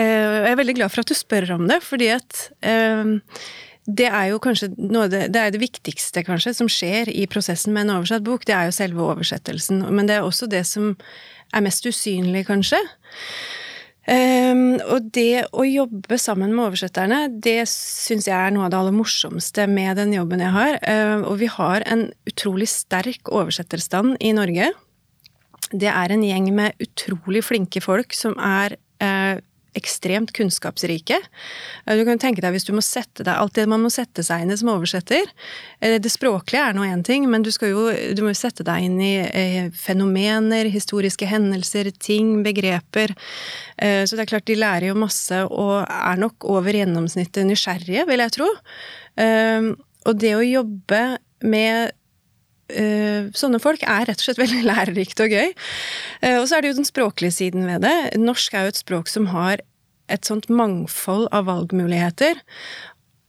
eh, 0.00 0.40
jeg 0.46 0.54
er 0.54 0.60
veldig 0.62 0.78
glad 0.78 0.92
for 0.92 1.04
at 1.04 1.12
du 1.12 1.16
spør 1.16 1.50
om 1.58 1.68
det, 1.68 1.82
fordi 1.84 2.08
at 2.14 2.46
eh, 2.64 3.12
det 3.84 4.08
er 4.08 4.30
jo 4.30 4.40
kanskje 4.40 4.70
det, 4.72 5.26
det 5.34 5.40
er 5.40 5.52
det 5.52 5.60
viktigste 5.60 6.24
kanskje 6.24 6.54
som 6.56 6.70
skjer 6.72 7.10
i 7.12 7.26
prosessen 7.28 7.74
med 7.76 7.84
en 7.84 7.98
oversatt 7.98 8.24
bok. 8.24 8.46
Det 8.48 8.56
er 8.56 8.70
jo 8.70 8.76
selve 8.76 9.04
oversettelsen. 9.04 9.84
Men 9.92 10.08
det 10.08 10.16
er 10.16 10.24
også 10.24 10.48
det 10.48 10.64
som 10.68 10.94
er 11.52 11.64
mest 11.66 11.84
usynlig, 11.84 12.46
kanskje. 12.48 12.80
Um, 14.04 14.76
og 14.92 15.06
det 15.16 15.46
å 15.56 15.64
jobbe 15.64 16.18
sammen 16.20 16.52
med 16.52 16.66
oversetterne, 16.66 17.22
det 17.40 17.62
syns 17.70 18.28
jeg 18.28 18.36
er 18.36 18.52
noe 18.52 18.66
av 18.66 18.74
det 18.74 18.80
aller 18.82 18.96
morsomste 18.96 19.64
med 19.70 19.96
den 19.96 20.12
jobben 20.12 20.42
jeg 20.44 20.52
har. 20.52 20.76
Uh, 20.84 21.24
og 21.30 21.38
vi 21.40 21.48
har 21.48 21.86
en 21.88 22.10
utrolig 22.28 22.68
sterk 22.68 23.32
oversetterstand 23.32 24.18
i 24.20 24.34
Norge. 24.36 24.68
Det 25.72 25.88
er 25.88 26.12
en 26.12 26.26
gjeng 26.26 26.50
med 26.54 26.84
utrolig 26.84 27.46
flinke 27.46 27.80
folk 27.84 28.12
som 28.16 28.36
er 28.36 28.76
uh, 29.00 29.40
ekstremt 29.78 30.32
kunnskapsrike. 30.36 31.18
Du 31.86 32.02
kan 32.06 32.20
tenke 32.22 32.42
deg 32.44 32.54
hvis 32.54 32.66
du 32.68 32.72
må 32.76 32.82
sette 32.84 33.24
deg 33.26 33.34
Alt 33.34 33.56
det 33.58 33.66
man 33.70 33.82
må 33.82 33.90
sette 33.92 34.22
seg 34.26 34.44
inn 34.44 34.52
i 34.54 34.58
som 34.58 34.70
oversetter. 34.72 35.28
Det 35.80 36.12
språklige 36.12 36.62
er 36.70 36.76
nå 36.76 36.86
én 36.86 37.02
ting, 37.06 37.26
men 37.30 37.44
du 37.44 37.50
skal 37.54 37.72
jo 37.72 37.88
du 38.14 38.22
må 38.24 38.32
sette 38.38 38.66
deg 38.66 38.86
inn 38.86 39.00
i 39.02 39.14
fenomener, 39.76 40.70
historiske 40.70 41.28
hendelser, 41.28 41.90
ting, 41.98 42.36
begreper. 42.46 43.14
Så 43.78 44.14
det 44.14 44.24
er 44.24 44.30
klart, 44.30 44.46
de 44.48 44.58
lærer 44.58 44.88
jo 44.90 44.98
masse 44.98 45.42
og 45.48 45.82
er 45.88 46.22
nok 46.22 46.46
over 46.50 46.76
gjennomsnittet 46.76 47.46
nysgjerrige, 47.48 48.06
vil 48.08 48.24
jeg 48.24 48.36
tro. 48.38 48.48
Og 50.04 50.16
det 50.20 50.34
å 50.36 50.46
jobbe 50.46 51.02
med 51.44 51.94
sånne 53.36 53.60
folk 53.62 53.82
er 53.84 54.08
rett 54.08 54.20
og 54.20 54.26
slett 54.28 54.40
veldig 54.44 54.64
lærerikt 54.64 55.20
og 55.24 55.34
gøy. 55.34 55.52
Uh, 56.24 56.38
og 56.40 56.48
så 56.48 56.56
er 56.56 56.64
det 56.64 56.72
jo 56.72 56.80
den 56.80 56.88
språklige 56.88 57.38
siden 57.42 57.68
ved 57.68 57.84
det. 57.84 57.96
Norsk 58.20 58.54
er 58.54 58.66
jo 58.66 58.74
et 58.74 58.82
språk 58.82 59.12
som 59.12 59.30
har 59.34 59.62
et 60.12 60.28
sånt 60.28 60.50
mangfold 60.52 61.30
av 61.32 61.46
valgmuligheter 61.48 62.40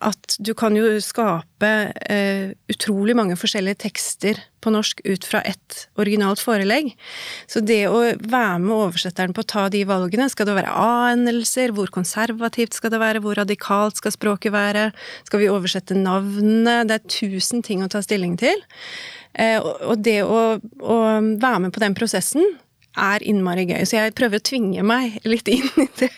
at 0.04 0.36
du 0.44 0.52
kan 0.58 0.76
jo 0.76 0.98
skape 1.00 1.70
eh, 2.12 2.52
utrolig 2.72 3.16
mange 3.16 3.38
forskjellige 3.40 3.80
tekster 3.86 4.42
på 4.60 4.74
norsk 4.74 5.00
ut 5.06 5.24
fra 5.24 5.40
ett 5.48 5.86
originalt 6.02 6.42
forelegg. 6.44 6.92
Så 7.48 7.62
det 7.64 7.86
å 7.88 8.02
være 8.20 8.58
med 8.64 8.76
oversetteren 8.76 9.36
på 9.36 9.46
å 9.46 9.50
ta 9.54 9.66
de 9.72 9.86
valgene, 9.88 10.28
skal 10.32 10.50
det 10.50 10.58
være 10.58 10.74
a-endelser, 10.74 11.72
hvor 11.78 11.94
konservativt 11.96 12.76
skal 12.76 12.92
det 12.92 13.02
være, 13.02 13.24
hvor 13.24 13.40
radikalt 13.40 14.02
skal 14.02 14.16
språket 14.16 14.56
være, 14.56 14.90
skal 15.30 15.44
vi 15.44 15.52
oversette 15.54 15.98
navnene, 15.98 16.82
det 16.90 17.00
er 17.00 17.08
tusen 17.08 17.64
ting 17.66 17.86
å 17.86 17.92
ta 17.92 18.04
stilling 18.04 18.36
til. 18.42 18.66
Eh, 19.40 19.60
og 19.64 20.04
det 20.04 20.22
å, 20.28 20.44
å 20.60 21.00
være 21.40 21.66
med 21.66 21.76
på 21.76 21.84
den 21.84 21.96
prosessen 21.96 22.44
er 23.00 23.24
innmari 23.28 23.66
gøy, 23.70 23.84
så 23.88 23.98
jeg 24.00 24.14
prøver 24.18 24.42
å 24.42 24.46
tvinge 24.46 24.84
meg 24.88 25.18
litt 25.28 25.50
inn 25.52 25.68
i 25.82 25.88
det. 26.00 26.12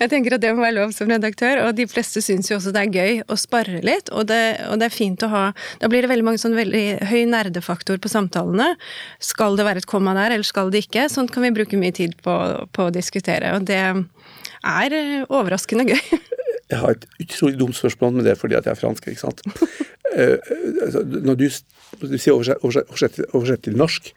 Jeg 0.00 0.10
tenker 0.12 0.36
at 0.36 0.44
det 0.44 0.52
må 0.54 0.64
være 0.64 0.76
lov 0.78 0.94
som 0.96 1.10
redaktør, 1.10 1.62
og 1.66 1.76
de 1.78 1.86
fleste 1.90 2.22
syns 2.24 2.50
jo 2.50 2.58
også 2.58 2.74
det 2.76 2.82
er 2.84 2.96
gøy 2.98 3.22
å 3.30 3.38
spare 3.40 3.82
litt, 3.86 4.12
og 4.12 4.28
det, 4.30 4.40
og 4.68 4.80
det 4.80 4.90
er 4.90 4.94
fint 4.94 5.22
å 5.26 5.30
ha 5.32 5.44
Da 5.80 5.88
blir 5.90 6.04
det 6.04 6.10
veldig 6.10 6.26
mange 6.26 6.40
sånn 6.42 6.56
veldig 6.56 6.84
høy 7.10 7.22
nerdefaktor 7.30 8.00
på 8.02 8.10
samtalene. 8.12 8.74
Skal 9.22 9.56
det 9.58 9.66
være 9.66 9.82
et 9.82 9.90
komma 9.90 10.14
der, 10.18 10.36
eller 10.36 10.46
skal 10.46 10.72
det 10.72 10.84
ikke? 10.86 11.08
Sånt 11.12 11.32
kan 11.34 11.44
vi 11.46 11.54
bruke 11.56 11.78
mye 11.80 11.94
tid 11.96 12.16
på, 12.24 12.36
på 12.72 12.88
å 12.88 12.94
diskutere, 12.94 13.54
og 13.56 13.68
det 13.70 13.80
er 13.80 14.98
overraskende 15.28 15.88
gøy. 15.88 16.20
Jeg 16.70 16.78
har 16.78 16.94
et 16.94 17.06
utrolig 17.24 17.58
dumt 17.58 17.74
spørsmål 17.74 18.20
med 18.20 18.28
det 18.28 18.36
fordi 18.38 18.54
at 18.58 18.68
jeg 18.68 18.76
er 18.76 18.82
fransk, 18.82 19.08
ikke 19.10 19.26
sant. 19.28 19.42
Eh, 20.10 20.38
altså, 20.82 21.04
når 21.06 21.36
du, 21.38 21.44
når 22.00 22.08
du 22.10 22.14
sier 22.18 22.34
oversett, 22.34 22.64
oversett, 22.66 23.20
oversett, 23.28 23.60
til 23.62 23.76
norsk, 23.78 24.08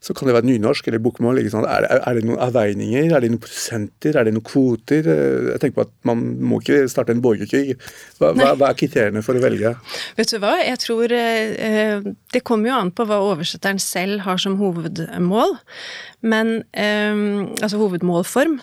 så 0.00 0.14
kan 0.16 0.28
det 0.28 0.36
være 0.36 0.48
nynorsk 0.48 0.88
eller 0.88 1.02
bokmål. 1.02 1.40
Er 1.40 1.86
er, 1.88 2.18
det, 2.18 2.24
noen 2.26 2.40
avveininger? 2.42 3.10
Er 3.14 3.24
det 3.24 3.30
noen 3.32 3.42
prosenter? 3.42 4.16
Er 4.16 4.28
det 4.28 4.34
noen 4.36 4.46
kvoter? 4.46 5.08
Eh, 5.12 5.50
jeg 5.52 5.62
tenker 5.62 5.78
på 5.78 5.86
at 5.86 5.94
Man 6.06 6.22
må 6.46 6.60
ikke 6.62 6.84
starte 6.90 7.14
en 7.14 7.22
borgerkrig. 7.24 7.76
Hva, 8.20 8.32
hva, 8.36 8.52
hva 8.58 8.70
er 8.70 8.78
kriteriene 8.78 9.24
for 9.26 9.38
å 9.38 9.42
velge? 9.42 9.74
Vet 10.18 10.32
du 10.32 10.38
hva, 10.42 10.54
jeg 10.62 10.80
tror 10.84 11.16
eh, 11.16 12.06
Det 12.34 12.44
kommer 12.46 12.70
jo 12.70 12.78
an 12.80 12.94
på 12.94 13.08
hva 13.08 13.22
oversetteren 13.32 13.80
selv 13.82 14.24
har 14.26 14.40
som 14.42 14.58
hovedmål. 14.60 15.56
Men, 16.26 16.56
altså 16.74 17.78
hovedmålform. 17.78 18.56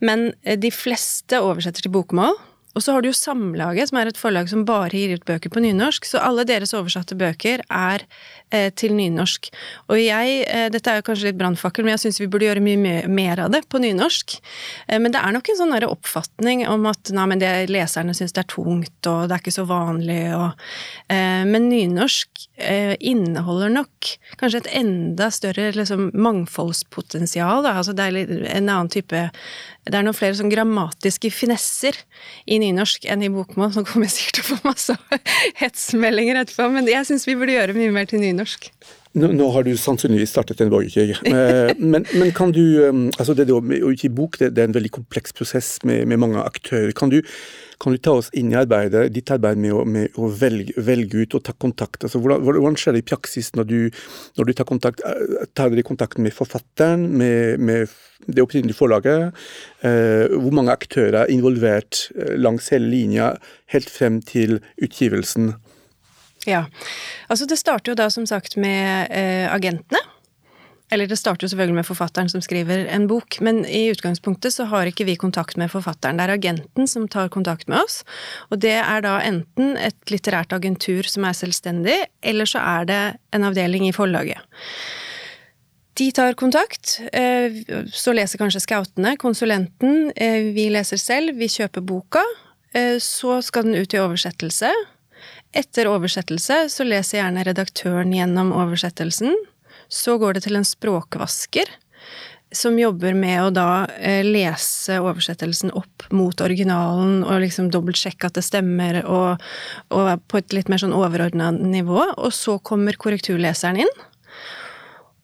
Men 0.00 0.30
de 0.40 0.70
fleste 0.72 1.40
oversetter 1.42 1.84
til 1.84 1.92
bokmål. 1.92 2.38
Og 2.74 2.84
så 2.84 2.94
har 2.94 3.02
du 3.02 3.08
jo 3.10 3.16
Samlaget, 3.16 3.90
som 3.90 3.98
er 3.98 4.10
et 4.10 4.18
forlag 4.18 4.50
som 4.50 4.62
bare 4.68 4.94
gir 4.94 5.16
ut 5.18 5.24
bøker 5.26 5.50
på 5.50 5.62
nynorsk. 5.62 6.06
Så 6.06 6.20
alle 6.22 6.44
deres 6.46 6.74
oversatte 6.76 7.16
bøker 7.18 7.64
er 7.66 8.04
eh, 8.54 8.68
til 8.78 8.94
nynorsk. 8.94 9.50
Og 9.90 9.98
jeg 9.98 10.44
eh, 10.46 10.68
Dette 10.70 10.92
er 10.92 11.00
jo 11.00 11.06
kanskje 11.08 11.30
litt 11.30 11.40
brannfakkel, 11.40 11.86
men 11.86 11.96
jeg 11.96 12.04
syns 12.04 12.20
vi 12.22 12.28
burde 12.30 12.46
gjøre 12.46 12.62
mye 12.62 13.02
mer 13.10 13.42
av 13.42 13.50
det 13.54 13.64
på 13.70 13.80
nynorsk. 13.82 14.36
Eh, 14.86 15.00
men 15.02 15.10
det 15.10 15.18
er 15.18 15.34
nok 15.34 15.50
en 15.50 15.58
sånn 15.58 15.76
oppfatning 15.90 16.62
om 16.70 16.86
at 16.90 17.10
nei, 17.16 17.26
men 17.32 17.42
det, 17.42 17.50
leserne 17.72 18.14
syns 18.14 18.36
det 18.36 18.44
er 18.44 18.50
tungt, 18.54 18.98
og 19.10 19.26
det 19.26 19.36
er 19.36 19.42
ikke 19.42 19.56
så 19.56 19.66
vanlig, 19.66 20.22
og 20.36 20.50
eh, 21.10 21.42
Men 21.50 21.68
nynorsk 21.70 22.46
eh, 22.60 22.94
inneholder 23.00 23.72
nok 23.72 24.14
kanskje 24.38 24.62
et 24.62 24.72
enda 24.82 25.30
større 25.34 25.70
liksom, 25.74 26.10
mangfoldspotensial. 26.14 27.64
Da. 27.66 27.76
Altså 27.80 27.96
det 27.96 28.06
er 28.06 28.46
en 28.54 28.68
annen 28.68 28.92
type 28.92 29.26
det 29.88 29.96
er 29.96 30.04
noen 30.04 30.16
flere 30.16 30.36
sånn 30.36 30.52
grammatiske 30.52 31.30
finesser 31.32 31.96
i 32.44 32.59
nynorsk 32.60 33.08
enn 33.10 33.24
i 33.26 33.32
bokmål. 33.32 33.72
Nå 33.74 33.84
kommer 33.88 34.08
jeg 34.08 34.16
sikkert 34.16 34.40
til 34.40 34.46
å 34.46 34.48
få 34.54 34.70
masse 34.70 34.96
hetsmeldinger 35.62 36.42
etterpå, 36.44 36.70
men 36.74 36.88
jeg 36.90 37.08
syns 37.08 37.26
vi 37.28 37.36
burde 37.40 37.56
gjøre 37.56 37.76
mye 37.76 37.94
mer 37.94 38.10
til 38.10 38.22
nynorsk. 38.22 38.70
Nå, 39.18 39.32
nå, 39.34 39.48
har 39.50 39.64
du 39.66 39.72
sannsynligvis 39.74 40.30
startet 40.30 40.60
en 40.62 40.70
borgerkrig. 40.70 41.16
Eh, 41.26 41.72
men, 41.82 42.04
men, 42.14 42.28
kan 42.36 42.52
du 42.54 42.62
eh, 42.84 43.00
altså 43.16 43.34
Det 43.34 43.48
å 43.50 43.58
utgi 43.90 44.10
bok 44.12 44.38
det, 44.38 44.52
det, 44.54 44.62
er 44.62 44.70
en 44.70 44.76
veldig 44.76 44.92
kompleks 45.00 45.34
prosess 45.34 45.72
med, 45.82 46.04
med 46.06 46.20
mange 46.22 46.44
aktører. 46.44 46.92
Kan 46.94 47.10
du, 47.10 47.18
kan 47.80 47.94
du, 47.94 47.98
ta 48.02 48.12
oss 48.20 48.28
inn 48.36 48.52
i 48.52 48.58
arbeidet, 48.60 49.06
ditt 49.14 49.30
arbeid 49.32 49.60
med 49.60 49.72
å, 49.72 49.84
med 49.88 50.18
å 50.20 50.28
velge, 50.28 50.74
velge, 50.84 51.24
ut 51.24 51.38
og 51.38 51.44
ta 51.46 51.54
kontakt? 51.56 52.04
Altså, 52.04 52.20
hvordan, 52.20 52.44
hvordan, 52.44 52.76
skjer 52.80 52.96
det 52.96 53.02
i 53.04 53.08
praksis 53.08 53.50
når 53.56 53.70
du, 53.70 53.78
når 54.36 54.50
du 54.50 54.54
tar 54.58 54.68
kontakt? 54.68 55.00
Eh, 55.06 55.48
tar 55.56 55.72
dere 55.72 55.86
kontakt 55.86 56.20
med 56.20 56.36
forfatteren, 56.36 57.08
med, 57.16 57.64
med 57.64 57.96
det 58.28 58.44
opprinnelige 58.44 58.76
forlaget? 58.76 59.40
Eh, 59.80 60.28
hvor 60.36 60.54
mange 60.56 60.76
aktører 60.76 61.22
er 61.22 61.32
involvert 61.32 62.06
langs 62.36 62.68
hele 62.74 62.92
linja 62.92 63.32
helt 63.72 63.90
frem 63.90 64.20
til 64.28 64.58
utgivelsen? 64.82 65.54
Ja. 66.48 66.66
Altså 67.28 67.48
det 67.48 67.60
starter 67.60 67.92
jo 67.92 68.00
da 68.00 68.08
som 68.12 68.28
sagt 68.28 68.56
med 68.60 69.08
eh, 69.12 69.46
agentene. 69.52 70.00
Eller 70.90 71.06
det 71.06 71.18
starter 71.20 71.46
jo 71.46 71.52
selvfølgelig 71.52 71.78
med 71.78 71.86
forfatteren 71.86 72.30
som 72.32 72.42
skriver 72.42 72.88
en 72.90 73.06
bok, 73.10 73.38
men 73.44 73.62
i 73.66 73.84
utgangspunktet 73.92 74.54
så 74.56 74.66
har 74.72 74.90
ikke 74.90 75.06
vi 75.06 75.14
kontakt 75.20 75.58
med 75.60 75.70
forfatteren. 75.70 76.18
Det 76.18 76.26
er 76.26 76.34
agenten 76.34 76.90
som 76.90 77.06
tar 77.08 77.30
kontakt 77.30 77.70
med 77.70 77.84
oss, 77.84 78.00
og 78.50 78.58
det 78.64 78.74
er 78.80 79.04
da 79.06 79.20
enten 79.22 79.76
et 79.78 80.10
litterært 80.10 80.54
agentur 80.56 81.06
som 81.06 81.28
er 81.28 81.38
selvstendig, 81.38 82.00
eller 82.26 82.50
så 82.50 82.64
er 82.64 82.90
det 82.90 83.02
en 83.36 83.46
avdeling 83.46 83.86
i 83.86 83.94
forlaget. 83.94 84.42
De 86.00 86.08
tar 86.16 86.34
kontakt, 86.38 87.00
eh, 87.12 87.60
så 87.92 88.14
leser 88.16 88.40
kanskje 88.40 88.62
scoutene, 88.64 89.16
konsulenten, 89.20 90.12
eh, 90.16 90.50
vi 90.54 90.70
leser 90.72 90.96
selv, 90.96 91.36
vi 91.36 91.50
kjøper 91.50 91.84
boka, 91.84 92.22
eh, 92.74 92.96
så 92.98 93.42
skal 93.42 93.68
den 93.68 93.74
ut 93.74 93.94
i 93.94 94.00
oversettelse. 94.00 94.70
Etter 95.52 95.90
oversettelse 95.90 96.70
så 96.70 96.86
leser 96.86 97.20
gjerne 97.20 97.44
redaktøren 97.44 98.14
gjennom 98.14 98.52
oversettelsen. 98.54 99.34
Så 99.90 100.16
går 100.22 100.38
det 100.38 100.46
til 100.46 100.58
en 100.58 100.66
språkvasker 100.66 101.70
som 102.52 102.78
jobber 102.78 103.14
med 103.14 103.38
å 103.44 103.50
da 103.54 103.68
eh, 103.98 104.24
lese 104.26 104.98
oversettelsen 104.98 105.70
opp 105.78 106.08
mot 106.14 106.40
originalen 106.42 107.20
og 107.22 107.44
liksom 107.44 107.70
dobbeltsjekke 107.70 108.26
at 108.26 108.38
det 108.38 108.42
stemmer, 108.46 109.02
og, 109.06 109.42
og 109.94 110.10
på 110.26 110.40
et 110.40 110.56
litt 110.56 110.70
mer 110.70 110.82
sånn 110.82 110.96
overordna 110.96 111.52
nivå. 111.54 112.00
Og 112.18 112.34
så 112.34 112.58
kommer 112.58 112.98
korrekturleseren 112.98 113.84
inn. 113.84 113.94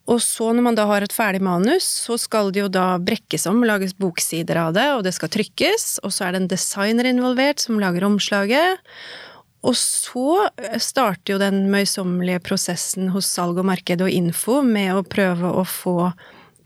Og 0.07 0.21
så, 0.23 0.53
når 0.55 0.63
man 0.63 0.77
da 0.77 0.85
har 0.87 1.03
et 1.03 1.11
ferdig 1.11 1.41
manus, 1.43 1.83
så 2.07 2.15
skal 2.15 2.53
det 2.55 2.61
jo 2.61 2.69
da 2.71 2.93
brekkes 3.03 3.43
om, 3.51 3.59
lages 3.67 3.91
boksider 3.99 4.61
av 4.61 4.71
det, 4.77 4.85
og 4.95 5.03
det 5.03 5.11
skal 5.17 5.31
trykkes. 5.33 5.97
Og 6.07 6.15
så 6.15 6.27
er 6.27 6.33
det 6.33 6.45
en 6.45 6.51
designer 6.53 7.09
involvert 7.09 7.59
som 7.59 7.79
lager 7.81 8.07
omslaget. 8.07 8.79
Og 9.65 9.73
så 9.77 10.47
starter 10.81 11.33
jo 11.33 11.41
den 11.41 11.65
møysommelige 11.73 12.43
prosessen 12.45 13.09
hos 13.15 13.29
salg 13.29 13.57
og 13.57 13.67
marked 13.69 14.03
og 14.05 14.13
info 14.13 14.61
med 14.65 14.93
å 14.93 15.05
prøve 15.07 15.49
å 15.49 15.65
få 15.67 15.97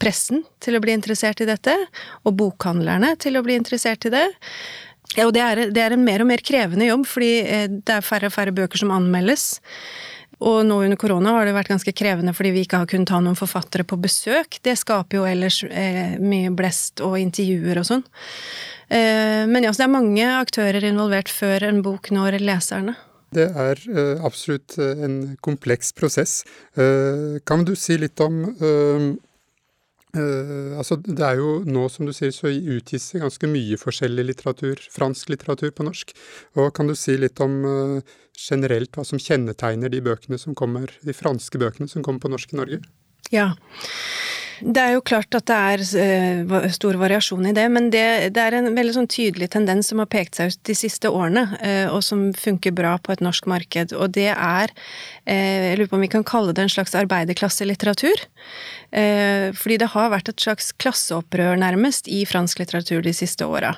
pressen 0.02 0.44
til 0.64 0.76
å 0.76 0.82
bli 0.84 0.96
interessert 0.98 1.44
i 1.44 1.48
dette, 1.50 1.76
og 2.26 2.36
bokhandlerne 2.40 3.14
til 3.22 3.38
å 3.38 3.44
bli 3.46 3.56
interessert 3.60 4.08
i 4.10 4.14
det. 4.14 4.28
Ja, 5.18 5.28
og 5.28 5.36
det 5.36 5.44
er, 5.44 5.62
det 5.76 5.84
er 5.84 5.96
en 5.96 6.06
mer 6.08 6.24
og 6.24 6.30
mer 6.32 6.42
krevende 6.46 6.88
jobb, 6.88 7.06
fordi 7.10 7.32
eh, 7.44 7.68
det 7.70 7.98
er 7.98 8.06
færre 8.06 8.32
og 8.32 8.36
færre 8.36 8.56
bøker 8.56 8.82
som 8.82 8.94
anmeldes. 8.96 9.62
Og 10.42 10.64
nå 10.66 10.80
under 10.82 10.98
korona 10.98 11.36
har 11.36 11.46
det 11.46 11.54
vært 11.54 11.70
ganske 11.70 11.94
krevende 11.94 12.34
fordi 12.34 12.54
vi 12.56 12.64
ikke 12.66 12.82
har 12.82 12.90
kunnet 12.90 13.14
ha 13.14 13.20
noen 13.22 13.38
forfattere 13.38 13.86
på 13.86 14.00
besøk. 14.02 14.58
Det 14.66 14.74
skaper 14.80 15.20
jo 15.20 15.28
ellers 15.30 15.62
eh, 15.70 16.18
mye 16.22 16.50
blest 16.58 17.04
og 17.06 17.20
intervjuer 17.22 17.82
og 17.82 17.88
sånn. 17.92 18.04
Eh, 18.90 19.46
men 19.48 19.68
ja, 19.68 19.72
så 19.72 19.84
det 19.84 19.88
er 19.88 19.96
mange 20.00 20.28
aktører 20.40 20.90
involvert 20.90 21.30
før 21.32 21.70
en 21.70 21.84
bok 21.86 22.10
når 22.16 22.42
leserne. 22.42 22.98
Det 23.32 23.46
er 23.48 23.80
uh, 23.88 24.26
absolutt 24.28 24.76
uh, 24.76 24.92
en 25.06 25.38
kompleks 25.40 25.94
prosess. 25.96 26.42
Uh, 26.76 27.40
kan 27.48 27.64
du 27.64 27.78
si 27.80 27.96
litt 28.02 28.20
om 28.20 28.42
altså 30.14 30.98
Det 31.02 31.24
er 31.24 31.40
jo 31.40 31.62
nå, 31.64 31.86
som 31.90 32.08
du 32.08 32.14
sier, 32.16 32.34
så 32.36 32.52
utgis 32.52 33.12
det 33.14 33.22
ganske 33.24 33.48
mye 33.48 33.80
forskjellig 33.80 34.26
litteratur, 34.28 34.82
fransk 34.92 35.32
litteratur 35.32 35.72
på 35.76 35.86
norsk. 35.88 36.16
Og 36.60 36.74
Kan 36.76 36.92
du 36.92 36.96
si 37.00 37.18
litt 37.18 37.40
om 37.44 38.02
generelt 38.38 38.96
hva 38.96 39.06
som 39.08 39.22
kjennetegner 39.22 39.92
de 39.92 40.02
bøkene 40.04 40.40
som 40.42 40.56
kommer, 40.58 40.92
de 41.06 41.16
franske 41.16 41.62
bøkene 41.62 41.88
som 41.92 42.04
kommer 42.04 42.24
på 42.24 42.34
norsk 42.34 42.54
i 42.54 42.60
Norge? 42.60 42.82
Ja. 43.32 43.54
Det 44.62 44.82
er 44.82 44.94
jo 44.96 45.04
klart 45.06 45.34
at 45.38 45.48
det 45.50 45.58
er 45.58 45.84
uh, 45.84 46.66
stor 46.74 46.98
variasjon 47.02 47.48
i 47.50 47.54
det, 47.56 47.66
men 47.74 47.90
det, 47.94 48.32
det, 48.36 48.42
er 48.44 48.58
en 48.58 48.72
veldig 48.76 48.96
sånn 48.96 49.10
tydelig 49.12 49.50
tendens 49.54 49.90
som 49.92 50.02
har 50.02 50.10
pekt 50.12 50.38
seg 50.38 50.54
ut 50.54 50.60
de 50.70 50.76
siste 50.78 51.10
årene, 51.10 51.46
uh, 51.62 51.88
og 51.96 52.02
som 52.06 52.28
funker 52.38 52.76
bra 52.78 52.96
på 53.02 53.14
et 53.14 53.24
norsk 53.24 53.48
marked. 53.50 53.96
Og 53.98 54.14
det 54.18 54.30
er 54.32 54.74
uh, 54.74 55.32
Jeg 55.32 55.80
lurer 55.80 55.92
på 55.92 55.98
om 56.00 56.06
vi 56.06 56.12
kan 56.14 56.28
kalle 56.28 56.54
det 56.56 56.66
en 56.66 56.74
slags 56.74 56.96
arbeiderklasselitteratur. 56.98 58.28
Fordi 58.92 59.76
det 59.80 59.88
har 59.94 60.10
vært 60.12 60.28
et 60.28 60.44
slags 60.44 60.74
klasseopprør, 60.84 61.56
nærmest, 61.62 62.10
i 62.12 62.26
fransk 62.28 62.60
litteratur 62.60 63.00
de 63.06 63.14
siste 63.16 63.48
åra. 63.48 63.70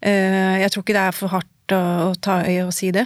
Jeg 0.00 0.72
tror 0.72 0.86
ikke 0.86 0.96
det 0.96 1.02
er 1.02 1.16
for 1.16 1.34
hardt 1.34 1.74
å 1.76 2.14
ta 2.24 2.38
i 2.48 2.56
å 2.64 2.70
si 2.72 2.88
det. 2.96 3.04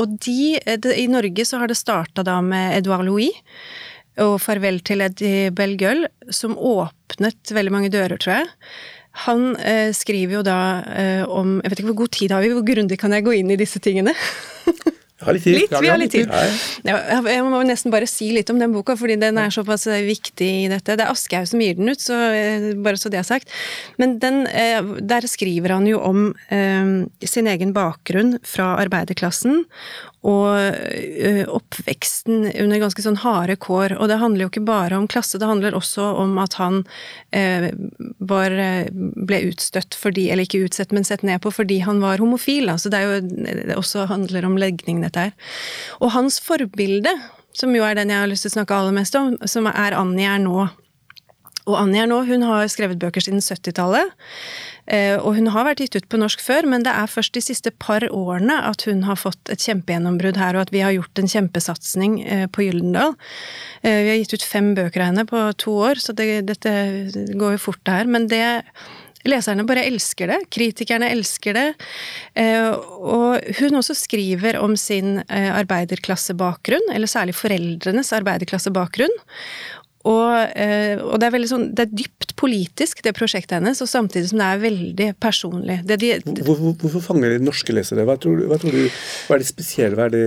Og 0.00 0.14
de, 0.24 0.56
det, 0.64 0.94
I 0.96 1.04
Norge 1.12 1.44
så 1.44 1.60
har 1.60 1.68
det 1.68 1.76
starta 1.76 2.24
da 2.24 2.38
med 2.40 2.78
Edouard 2.78 3.04
Louis 3.04 3.44
og 4.22 4.36
'Farvel 4.40 4.80
til 4.86 5.02
Eddie 5.04 5.50
Belgøl', 5.50 6.06
som 6.30 6.58
åpnet 6.58 7.50
veldig 7.50 7.72
mange 7.72 7.90
dører, 7.90 8.16
tror 8.18 8.40
jeg. 8.40 8.46
Han 9.24 9.54
eh, 9.62 9.92
skriver 9.94 10.40
jo 10.40 10.42
da 10.42 10.58
eh, 10.90 11.22
om 11.30 11.60
Jeg 11.62 11.70
vet 11.70 11.80
ikke 11.80 11.90
hvor 11.92 12.02
god 12.02 12.14
tid 12.16 12.34
har 12.34 12.42
vi, 12.42 12.50
hvor 12.50 12.66
grundig 12.66 12.98
kan 12.98 13.12
jeg 13.14 13.24
gå 13.26 13.36
inn 13.38 13.50
i 13.54 13.58
disse 13.60 13.78
tingene? 13.78 14.14
Litt. 15.22 15.44
Litt, 15.46 15.74
vi 15.80 15.88
har 15.88 15.98
litt 16.00 16.10
tid. 16.10 16.30
Jeg 16.82 17.42
må 17.46 17.60
nesten 17.62 17.92
bare 17.94 18.06
si 18.10 18.32
litt 18.34 18.50
om 18.50 18.58
den 18.58 18.72
boka, 18.74 18.96
fordi 18.98 19.14
den 19.22 19.38
er 19.38 19.52
såpass 19.54 19.86
eh, 19.86 20.02
viktig 20.02 20.48
i 20.64 20.70
dette. 20.72 20.96
Det 20.98 21.04
er 21.06 21.12
Aschehoug 21.12 21.46
som 21.46 21.62
gir 21.62 21.76
den 21.78 21.92
ut, 21.92 22.02
så 22.02 22.18
eh, 22.34 22.72
bare 22.82 22.98
så 22.98 23.12
det 23.14 23.20
er 23.20 23.28
sagt. 23.28 23.52
Men 24.02 24.18
den, 24.18 24.42
eh, 24.50 24.82
der 24.82 25.28
skriver 25.30 25.76
han 25.76 25.86
jo 25.86 26.00
om 26.02 26.32
sin 27.22 27.46
egen 27.46 27.70
bakgrunn 27.76 28.40
fra 28.42 28.74
arbeiderklassen, 28.82 29.62
og 30.24 30.56
oppveksten 31.52 32.46
under 32.48 32.80
ganske 32.80 33.02
sånn 33.04 33.18
harde 33.20 33.58
kår. 33.60 33.92
Og 34.00 34.08
det 34.08 34.16
handler 34.22 34.46
jo 34.46 34.50
ikke 34.50 34.62
bare 34.64 34.96
om 34.96 35.08
klasse, 35.10 35.36
det 35.38 35.48
handler 35.48 35.76
også 35.76 36.06
om 36.22 36.38
at 36.40 36.56
han 36.56 36.80
var, 38.24 38.54
ble 38.88 39.40
utstøtt 39.50 39.98
fordi, 40.00 40.30
eller 40.32 40.48
ikke 40.48 40.62
utsett, 40.64 40.94
men 40.96 41.04
sett 41.04 41.26
ned 41.28 41.42
på 41.44 41.52
fordi 41.52 41.82
han 41.84 42.00
var 42.00 42.24
homofil. 42.24 42.72
Altså 42.72 42.88
det 42.92 43.02
er 43.02 43.04
jo 43.04 43.20
det 43.68 43.76
også 43.76 44.08
handler 44.08 44.48
om 44.48 44.56
legning, 44.60 45.03
dette 45.06 45.26
her. 45.28 45.34
Og 46.00 46.14
hans 46.16 46.40
forbilde, 46.42 47.12
som 47.54 47.74
jo 47.76 47.84
er 47.86 47.98
den 47.98 48.10
jeg 48.10 48.24
har 48.24 48.30
lyst 48.30 48.46
til 48.46 48.54
å 48.54 48.58
snakke 48.58 48.78
aller 48.78 48.96
mest 48.96 49.18
om, 49.18 49.36
som 49.50 49.68
er 49.70 49.96
Annie 49.96 50.38
nå. 50.42 50.68
Og 51.64 51.76
Annie 51.80 52.04
nå, 52.04 52.18
hun 52.28 52.44
har 52.44 52.66
skrevet 52.68 53.00
bøker 53.00 53.24
siden 53.24 53.40
70-tallet. 53.40 54.10
Eh, 54.92 55.16
og 55.16 55.38
hun 55.38 55.48
har 55.54 55.64
vært 55.64 55.80
gitt 55.80 55.96
ut 55.96 56.08
på 56.12 56.18
norsk 56.20 56.42
før, 56.44 56.66
men 56.68 56.84
det 56.84 56.92
er 56.92 57.08
først 57.08 57.32
de 57.36 57.40
siste 57.44 57.72
par 57.80 58.04
årene 58.10 58.58
at 58.68 58.84
hun 58.84 59.06
har 59.08 59.16
fått 59.16 59.52
et 59.52 59.62
kjempegjennombrudd 59.64 60.36
her, 60.36 60.58
og 60.58 60.66
at 60.66 60.74
vi 60.74 60.82
har 60.84 60.92
gjort 60.92 61.22
en 61.22 61.30
kjempesatsing 61.30 62.18
eh, 62.20 62.44
på 62.52 62.66
Gyldendal. 62.66 63.16
Eh, 63.80 64.02
vi 64.04 64.12
har 64.12 64.20
gitt 64.20 64.36
ut 64.36 64.44
fem 64.44 64.74
bøker 64.76 65.00
av 65.00 65.10
henne 65.12 65.24
på 65.30 65.46
to 65.64 65.78
år, 65.88 66.02
så 66.04 66.12
det, 66.16 66.28
dette 66.50 66.74
går 67.32 67.56
jo 67.56 67.64
fort, 67.70 67.80
det 67.88 67.96
her. 67.96 68.12
Men 68.12 68.28
det 68.28 68.44
Leserne 69.28 69.64
bare 69.68 69.86
elsker 69.88 70.30
det. 70.32 70.40
Kritikerne 70.52 71.08
elsker 71.14 71.56
det. 71.56 71.68
Og 72.36 73.40
hun 73.60 73.78
også 73.78 73.96
skriver 73.96 74.58
om 74.60 74.76
sin 74.76 75.16
arbeiderklassebakgrunn, 75.30 76.90
eller 76.92 77.10
særlig 77.10 77.36
foreldrenes 77.38 78.12
arbeiderklassebakgrunn. 78.18 79.16
Og, 80.04 80.32
eh, 80.60 81.00
og, 81.00 81.16
det 81.20 81.30
er 81.30 81.46
sånn, 81.48 81.70
det 81.72 81.86
er 81.86 81.92
dypt 82.02 82.34
politisk, 82.36 83.00
det 83.06 83.14
prosjektet 83.16 83.56
hennes, 83.56 83.80
og 83.80 83.88
samtidig 83.88 84.28
som 84.30 84.42
det 84.42 84.48
er 84.50 84.60
veldig 84.60 85.06
personlig. 85.22 85.78
De, 85.88 86.10
hvor, 86.42 86.58
hvor, 86.58 86.74
hvorfor 86.82 87.04
fanger 87.06 87.32
de 87.32 87.46
norske 87.46 87.72
lesere? 87.72 88.04
Hva 88.04 88.18
tror, 88.20 88.42
hva 88.50 88.58
tror, 88.60 88.76
du, 88.76 88.84
hva 89.24 89.38
er 89.38 89.44
det 89.44 89.48
spesielle? 89.48 89.96
Hva 89.96 90.10
er 90.10 90.12
det, 90.12 90.26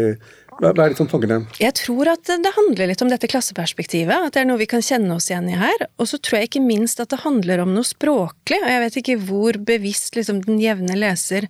hva, 0.62 0.72
er 0.74 0.94
liksom 0.94 1.10
tanken 1.12 1.34
din? 1.34 1.46
Jeg 1.62 1.76
tror 1.78 2.10
at 2.14 2.26
det 2.28 2.54
handler 2.56 2.90
litt 2.90 3.04
om 3.06 3.12
dette 3.12 3.30
klasseperspektivet. 3.30 4.30
At 4.30 4.36
det 4.36 4.44
er 4.44 4.50
noe 4.50 4.62
vi 4.62 4.70
kan 4.70 4.86
kjenne 4.86 5.14
oss 5.18 5.30
igjen 5.32 5.52
i 5.52 5.60
her. 5.60 5.86
Og 6.02 6.10
så 6.10 6.20
tror 6.22 6.42
jeg 6.42 6.52
ikke 6.52 6.66
minst 6.66 7.02
at 7.04 7.14
det 7.14 7.22
handler 7.26 7.62
om 7.64 7.76
noe 7.76 7.88
språklig. 7.88 8.60
Og 8.64 8.72
jeg 8.74 8.84
vet 8.86 9.00
ikke 9.04 9.20
hvor 9.30 9.62
bevisst 9.70 10.18
liksom, 10.18 10.42
den 10.48 10.62
jevne 10.64 10.98
leser 10.98 11.50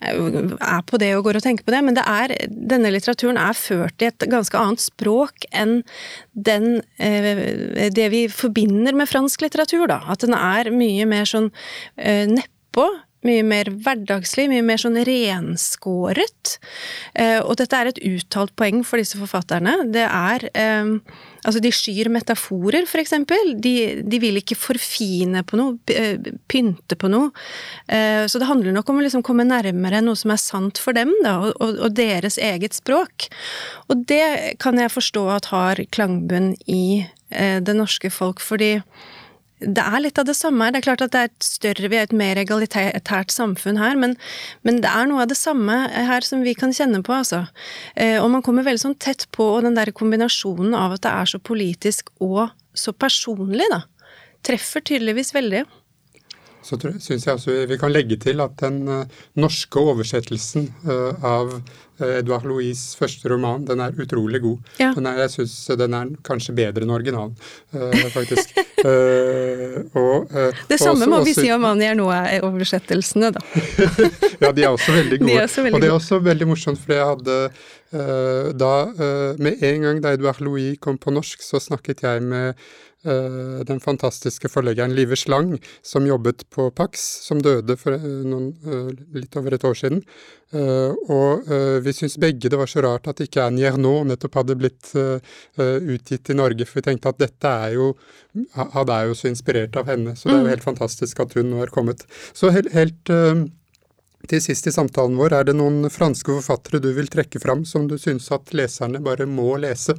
er 0.00 0.80
på 0.88 0.96
det 1.00 1.10
og 1.16 1.26
går 1.26 1.36
og 1.36 1.44
tenker 1.44 1.66
på 1.66 1.74
det, 1.74 1.82
men 1.84 1.96
det 1.96 2.04
er, 2.08 2.32
denne 2.48 2.88
litteraturen 2.92 3.36
er 3.36 3.56
ført 3.56 4.00
i 4.00 4.08
et 4.08 4.24
ganske 4.32 4.56
annet 4.56 4.80
språk 4.80 5.44
enn 5.52 5.82
den, 6.32 6.80
eh, 6.96 7.90
det 7.92 8.08
vi 8.14 8.22
forbinder 8.32 8.96
med 8.96 9.10
fransk 9.10 9.44
litteratur, 9.44 9.84
da. 9.92 10.00
At 10.08 10.24
den 10.24 10.32
er 10.36 10.72
mye 10.72 11.04
mer 11.04 11.28
sånn 11.28 11.50
eh, 11.98 12.24
nedpå 12.30 12.88
mye 13.26 13.42
mer 13.44 13.68
hverdagslig, 13.84 14.46
mye 14.50 14.64
mer 14.64 14.80
sånn 14.80 14.98
renskåret. 15.04 16.54
Eh, 17.12 17.38
og 17.40 17.58
dette 17.60 17.76
er 17.76 17.90
et 17.90 18.00
uttalt 18.08 18.54
poeng 18.58 18.80
for 18.86 19.00
disse 19.00 19.18
forfatterne. 19.20 19.82
Det 19.92 20.06
er 20.06 20.48
eh, 20.54 20.96
Altså, 21.40 21.56
de 21.64 21.70
skyr 21.72 22.10
metaforer, 22.12 22.84
for 22.84 23.00
eksempel. 23.00 23.54
De, 23.64 24.02
de 24.04 24.18
vil 24.20 24.36
ikke 24.42 24.58
forfine 24.60 25.40
på 25.48 25.56
noe, 25.56 25.78
eh, 25.88 26.18
pynte 26.52 26.98
på 27.00 27.08
noe. 27.08 27.30
Så 28.28 28.36
det 28.36 28.48
handler 28.50 28.74
nok 28.76 28.90
om 28.92 29.00
å 29.00 29.04
liksom 29.06 29.22
komme 29.24 29.46
nærmere 29.48 30.02
noe 30.04 30.20
som 30.20 30.34
er 30.34 30.42
sant 30.42 30.76
for 30.76 30.92
dem, 30.92 31.14
da, 31.24 31.38
og, 31.48 31.64
og, 31.70 31.94
deres 31.96 32.36
eget 32.36 32.76
språk. 32.76 33.30
Og 33.88 34.04
det 34.12 34.58
kan 34.60 34.76
jeg 34.76 34.92
forstå 34.92 35.24
at 35.32 35.48
har 35.48 35.80
klangbunn 35.96 36.52
i 36.68 37.06
det 37.32 37.76
norske 37.78 38.12
folk, 38.12 38.44
fordi 38.44 38.74
det 39.60 39.82
er 39.84 40.00
litt 40.00 40.18
av 40.18 40.26
det 40.28 40.36
samme. 40.38 40.64
her. 40.64 40.72
Det 40.72 40.80
er 40.80 40.86
klart 40.88 41.04
at 41.04 41.12
det 41.12 41.20
er 41.20 41.30
et 41.30 41.44
større, 41.44 41.90
vi 41.92 41.98
er 41.98 42.08
et 42.08 42.16
mer 42.16 42.40
egalitært 42.40 43.34
samfunn 43.34 43.80
her, 43.80 43.96
men, 44.00 44.16
men, 44.64 44.80
det 44.80 44.90
er 44.90 45.08
noe 45.10 45.24
av 45.24 45.30
det 45.32 45.38
samme 45.38 45.76
her 45.92 46.24
som 46.26 46.44
vi 46.46 46.54
kan 46.56 46.72
kjenne 46.76 47.02
på, 47.06 47.12
altså. 47.12 47.44
Eh, 47.94 48.16
og 48.22 48.30
man 48.32 48.44
kommer 48.46 48.66
veldig 48.66 48.84
sånn 48.86 48.98
tett 49.00 49.26
på, 49.36 49.44
og 49.56 49.66
den 49.66 49.76
der 49.76 49.92
kombinasjonen 49.92 50.76
av 50.76 50.96
at 50.96 51.04
det 51.04 51.12
er 51.12 51.32
så 51.34 51.42
politisk 51.42 52.12
og 52.24 52.48
så 52.76 52.94
personlig, 52.96 53.66
da, 53.72 53.84
treffer 54.46 54.84
tydeligvis 54.86 55.34
veldig. 55.36 55.66
Så 56.62 56.76
syns 57.00 57.26
jeg 57.26 57.36
også 57.36 57.60
vi 57.68 57.78
kan 57.80 57.92
legge 57.92 58.18
til 58.20 58.40
at 58.44 58.56
den 58.60 58.82
uh, 58.88 59.20
norske 59.40 59.80
oversettelsen 59.80 60.68
uh, 60.88 61.14
av 61.24 61.54
Edvard 62.00 62.16
Edouard 62.16 62.46
Louis' 62.48 62.94
første 62.96 63.28
roman, 63.28 63.66
den 63.68 63.82
er 63.84 63.92
utrolig 64.00 64.38
god. 64.40 64.68
Ja. 64.80 64.94
Den 64.96 65.04
er, 65.04 65.18
jeg 65.26 65.34
syns 65.34 65.56
den 65.76 65.92
er 65.98 66.14
kanskje 66.24 66.54
bedre 66.56 66.86
enn 66.86 66.92
originalen, 66.94 67.34
faktisk. 68.14 68.54
og, 70.00 70.32
det 70.70 70.78
samme 70.80 70.96
også, 70.96 71.10
må 71.12 71.18
vi 71.26 71.34
også, 71.34 71.44
si 71.44 71.52
om 71.52 71.66
Anja 71.68 71.92
nå 71.98 72.06
er 72.14 72.46
oversettelsene, 72.48 73.34
da. 73.36 73.44
ja, 74.46 74.48
de 74.48 74.64
er 74.64 74.70
også 74.70 74.96
veldig 74.96 75.20
gode. 75.20 75.28
De 75.34 75.42
Er 75.44 75.52
veldig 75.52 75.74
og 75.76 75.84
det 75.84 75.90
er 75.90 75.98
også 75.98 76.22
veldig 76.24 76.48
morsomt, 76.54 76.80
for 76.80 76.96
jeg 76.96 77.10
hadde 77.12 77.38
da 78.54 78.74
Med 79.42 79.64
en 79.66 79.82
gang 79.82 80.00
da 80.00 80.12
Edouard 80.14 80.40
Louis 80.46 80.78
kom 80.80 80.96
på 80.96 81.10
norsk, 81.12 81.42
så 81.42 81.58
snakket 81.60 82.04
jeg 82.06 82.22
med 82.22 82.54
Eh, 82.54 82.54
den 83.02 83.80
fantastiske 83.80 84.50
forleggeren 84.52 84.92
Live 84.94 85.16
Slang, 85.16 85.54
som 85.82 86.06
jobbet 86.06 86.44
på 86.52 86.70
Pax, 86.70 87.00
som 87.24 87.40
døde 87.42 87.76
for 87.80 87.96
eh, 87.96 88.04
noen, 88.28 88.50
eh, 88.66 88.90
litt 89.16 89.36
over 89.40 89.56
et 89.56 89.64
år 89.64 89.78
siden. 89.78 90.04
Og 90.50 91.46
vi 91.84 91.92
syns 91.94 92.16
begge 92.18 92.50
det 92.50 92.58
var 92.58 92.66
så 92.66 92.82
rart 92.82 93.04
at 93.06 93.20
ikke 93.22 93.44
Annie 93.44 93.68
Ernaux 93.68 94.02
nettopp 94.08 94.40
hadde 94.40 94.56
blitt 94.58 94.88
utgitt 95.54 96.32
i 96.32 96.34
Norge, 96.34 96.66
for 96.66 96.80
vi 96.80 96.86
tenkte 96.88 97.12
at 97.12 97.20
dette 97.22 97.52
er 97.68 97.76
jo 97.76 97.92
Han 98.56 98.90
er 98.90 99.04
jo 99.06 99.14
så 99.14 99.30
inspirert 99.30 99.78
av 99.78 99.86
henne, 99.86 100.16
så 100.18 100.26
det 100.26 100.34
er 100.34 100.40
jo 100.40 100.48
mm. 100.48 100.50
helt 100.50 100.66
fantastisk 100.66 101.22
at 101.22 101.38
hun 101.38 101.52
nå 101.52 101.62
er 101.62 101.70
kommet. 101.70 102.02
Så 102.34 102.50
helt, 102.50 102.72
helt 102.74 103.14
til 104.28 104.40
sist 104.44 104.66
i 104.68 104.72
samtalen 104.72 105.16
vår, 105.18 105.34
er 105.34 105.46
det 105.48 105.54
noen 105.56 105.88
franske 105.92 106.32
forfattere 106.36 106.80
du 106.82 106.90
vil 106.96 107.08
trekke 107.10 107.40
fram 107.42 107.64
som 107.68 107.86
du 107.88 107.96
syns 108.00 108.28
at 108.34 108.52
leserne 108.56 109.00
bare 109.02 109.26
må 109.28 109.54
lese? 109.62 109.96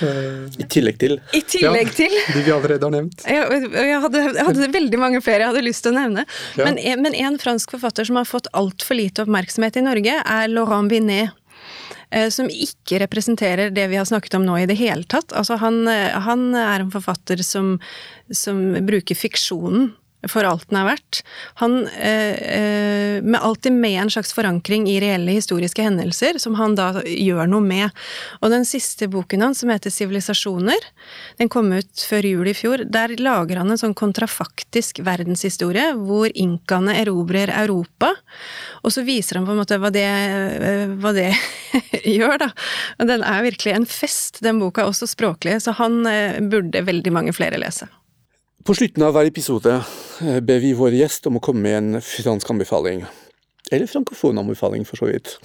I 0.00 0.66
tillegg 0.70 1.00
til? 1.02 1.18
I 1.36 1.42
tillegg 1.44 1.92
til? 1.96 2.14
Ja, 2.14 2.34
de 2.34 2.44
vi 2.46 2.54
allerede 2.54 2.88
har 2.88 2.94
nevnt. 2.94 3.26
Jeg, 3.28 3.60
jeg, 3.74 4.00
hadde, 4.04 4.24
jeg, 4.24 4.46
hadde, 4.50 4.70
veldig 4.78 5.02
mange 5.02 5.20
flere 5.24 5.44
jeg 5.44 5.52
hadde 5.52 5.66
lyst 5.66 5.84
til 5.84 5.94
å 5.94 5.98
nevne. 5.98 6.24
Ja. 6.56 6.64
Men, 6.68 6.80
men, 7.04 7.18
en 7.18 7.38
fransk 7.40 7.76
forfatter 7.76 8.08
som 8.08 8.18
har 8.20 8.28
fått 8.28 8.50
altfor 8.56 8.98
lite 8.98 9.26
oppmerksomhet 9.26 9.78
i 9.80 9.84
Norge, 9.84 10.16
er 10.24 10.50
Laurent 10.52 10.90
Binet 10.90 11.36
eh, 12.10 12.28
som 12.34 12.50
ikke 12.50 13.02
representerer 13.04 13.74
det 13.74 13.88
vi 13.92 14.00
har 14.00 14.08
snakket 14.08 14.38
om 14.40 14.48
nå 14.48 14.58
i 14.62 14.68
det 14.70 14.78
hele 14.80 15.04
tatt. 15.04 15.34
Altså 15.36 15.60
han, 15.62 15.84
eh, 15.92 16.16
han 16.26 16.50
er 16.56 16.86
en 16.86 16.92
forfatter 16.94 17.44
som, 17.46 17.76
som 18.32 18.62
bruker 18.88 19.18
fiksjonen 19.18 19.92
for 20.26 20.42
alt 20.42 20.66
den 20.66 20.80
er 20.80 20.86
verdt. 20.88 21.20
Han 21.60 21.76
eh, 21.86 22.34
eh, 22.58 23.22
med 23.22 23.38
alltid 23.38 23.72
med 23.72 24.00
en 24.02 24.10
slags 24.10 24.32
forankring 24.34 24.88
i 24.90 24.98
reelle 25.02 25.36
historiske 25.36 25.82
hendelser, 25.84 26.40
som 26.42 26.56
han 26.58 26.74
da 26.78 26.88
gjør 27.04 27.46
noe 27.50 27.62
med. 27.62 27.94
Og 28.42 28.50
den 28.50 28.66
siste 28.66 29.06
boken 29.10 29.44
hans, 29.46 29.62
som 29.62 29.70
heter 29.70 29.94
'Sivilisasjoner', 29.94 30.88
den 31.38 31.48
kom 31.48 31.70
ut 31.72 32.02
før 32.10 32.26
jul 32.26 32.50
i 32.50 32.56
fjor. 32.56 32.82
Der 32.90 33.14
lager 33.22 33.62
han 33.62 33.70
en 33.70 33.78
sånn 33.78 33.94
kontrafaktisk 33.94 34.98
verdenshistorie, 35.06 35.92
hvor 35.94 36.32
inkaene 36.34 36.98
erobrer 36.98 37.54
Europa. 37.54 38.10
Og 38.82 38.90
så 38.94 39.06
viser 39.06 39.38
han 39.38 39.46
på 39.46 39.54
en 39.54 39.62
måte 39.62 39.78
hva 39.78 39.92
det, 39.94 40.02
eh, 40.02 40.96
hva 40.98 41.14
det 41.14 41.30
gjør, 42.18 42.38
da. 42.42 42.50
Og 42.98 43.06
den 43.06 43.22
er 43.22 43.46
virkelig 43.46 43.76
en 43.76 43.86
fest, 43.86 44.42
den 44.42 44.58
boka, 44.58 44.82
også 44.82 45.06
språklig, 45.06 45.60
så 45.62 45.78
han 45.78 46.02
eh, 46.06 46.42
burde 46.42 46.82
veldig 46.82 47.14
mange 47.14 47.32
flere 47.36 47.60
lese. 47.62 47.86
På 48.68 48.74
slutten 48.76 49.00
av 49.00 49.14
hver 49.16 49.24
episode 49.30 49.70
eh, 50.20 50.40
ber 50.44 50.58
vi 50.60 50.74
vår 50.76 50.92
gjest 50.92 51.24
om 51.30 51.38
å 51.38 51.40
komme 51.40 51.62
med 51.64 51.76
en 51.78 52.02
fransk 52.04 52.50
anbefaling. 52.52 52.98
Eller 53.72 53.88
frankofon 53.88 54.36
anbefaling, 54.42 54.84
for 54.84 55.00
så 55.00 55.08
vidt. 55.08 55.38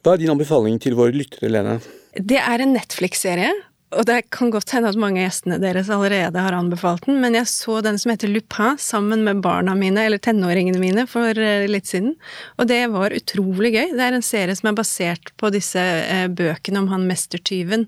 Hva 0.00 0.14
er 0.14 0.22
din 0.22 0.32
anbefaling 0.32 0.78
til 0.80 0.96
våre 0.96 1.12
lyttere, 1.12 1.50
Lene? 1.52 1.74
Det 2.16 2.40
er 2.40 2.64
en 2.64 2.72
Netflix-serie 2.72 3.50
og 3.92 4.06
det 4.08 4.30
kan 4.32 4.48
godt 4.52 4.72
hende 4.72 4.88
at 4.88 4.96
mange 4.96 5.20
av 5.20 5.26
gjestene 5.26 5.58
deres 5.60 5.90
allerede 5.92 6.40
har 6.40 6.54
anbefalt 6.56 7.04
den, 7.04 7.18
men 7.20 7.36
jeg 7.36 7.50
så 7.50 7.80
den 7.84 7.98
som 8.00 8.12
heter 8.12 8.30
Lupin 8.30 8.78
sammen 8.80 9.20
med 9.26 9.42
barna 9.44 9.74
mine, 9.76 10.06
eller 10.06 10.22
tenåringene 10.22 10.80
mine, 10.80 11.04
for 11.10 11.36
eh, 11.36 11.66
litt 11.68 11.90
siden. 11.90 12.14
Og 12.56 12.70
det 12.70 12.80
var 12.94 13.12
utrolig 13.12 13.74
gøy. 13.74 13.92
Det 13.92 14.06
er 14.06 14.16
en 14.16 14.24
serie 14.24 14.56
som 14.56 14.70
er 14.70 14.78
basert 14.78 15.34
på 15.36 15.52
disse 15.52 15.82
eh, 15.82 16.24
bøkene 16.32 16.80
om 16.80 16.88
han 16.92 17.04
mestertyven 17.10 17.84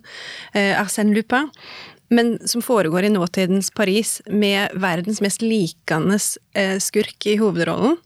Arsène 0.52 1.16
Lupin. 1.16 1.48
Men 2.12 2.36
som 2.48 2.62
foregår 2.62 3.06
i 3.06 3.12
nåtidens 3.12 3.70
Paris, 3.74 4.18
med 4.26 4.74
verdens 4.74 5.22
mest 5.24 5.42
likende 5.42 6.18
eh, 6.54 6.76
skurk 6.82 7.26
i 7.26 7.38
hovedrollen. 7.40 7.96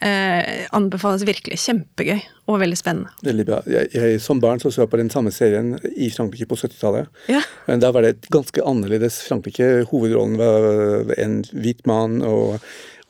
Eh, 0.00 0.66
anbefales 0.72 1.26
virkelig. 1.28 1.58
Kjempegøy 1.60 2.22
og 2.48 2.60
veldig 2.62 2.78
spennende. 2.78 3.10
Veldig 3.24 3.44
bra. 3.48 3.58
Jeg, 3.68 3.90
jeg, 3.92 4.20
som 4.24 4.40
barn 4.40 4.62
så, 4.62 4.72
så 4.72 4.86
jeg 4.86 4.92
på 4.92 5.00
den 5.00 5.12
samme 5.12 5.32
serien 5.34 5.74
i 5.92 6.08
Frankrike 6.12 6.48
på 6.48 6.56
70-tallet. 6.56 7.10
Ja. 7.28 7.42
Men 7.66 7.82
da 7.84 7.90
var 7.92 8.06
det 8.06 8.14
et 8.14 8.30
ganske 8.32 8.64
annerledes 8.64 9.20
Frankrike. 9.26 9.68
Hovedrollen 9.90 10.40
var 10.40 11.12
en 11.20 11.42
hvit 11.52 11.84
mann. 11.88 12.22
og 12.24 12.58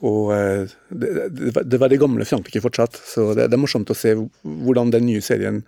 og 0.01 0.31
eh, 0.33 0.71
det, 0.89 1.11
det, 1.61 1.79
var 1.79 1.91
det 1.93 2.01
gamle 2.01 2.25
Frankrike 2.25 2.63
fortsatt, 2.65 2.97
så 3.05 3.35
det, 3.35 3.51
det, 3.51 3.57
er 3.57 3.61
morsomt 3.61 3.91
å 3.93 3.97
se 3.97 4.15
hvordan 4.17 4.95
den 4.95 5.05
nye 5.05 5.21
serien 5.21 5.61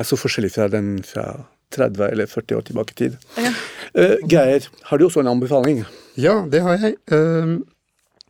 er 0.00 0.08
så 0.08 0.16
forskjellig 0.16 0.54
fra 0.54 0.70
den 0.72 0.96
fra 1.04 1.26
30 1.74 2.08
eller 2.10 2.30
40 2.30 2.58
år 2.58 2.66
tilbake 2.70 2.96
i 2.96 2.98
tid. 3.04 3.20
Ja. 3.38 3.52
Uh, 3.94 4.16
Geir, 4.30 4.66
har 4.90 4.98
du 4.98 5.06
også 5.06 5.22
en 5.22 5.30
anbefaling? 5.34 5.84
Ja, 6.16 6.40
det 6.50 6.62
har 6.64 6.78
jeg. 6.78 6.96
Uh, 7.12 7.60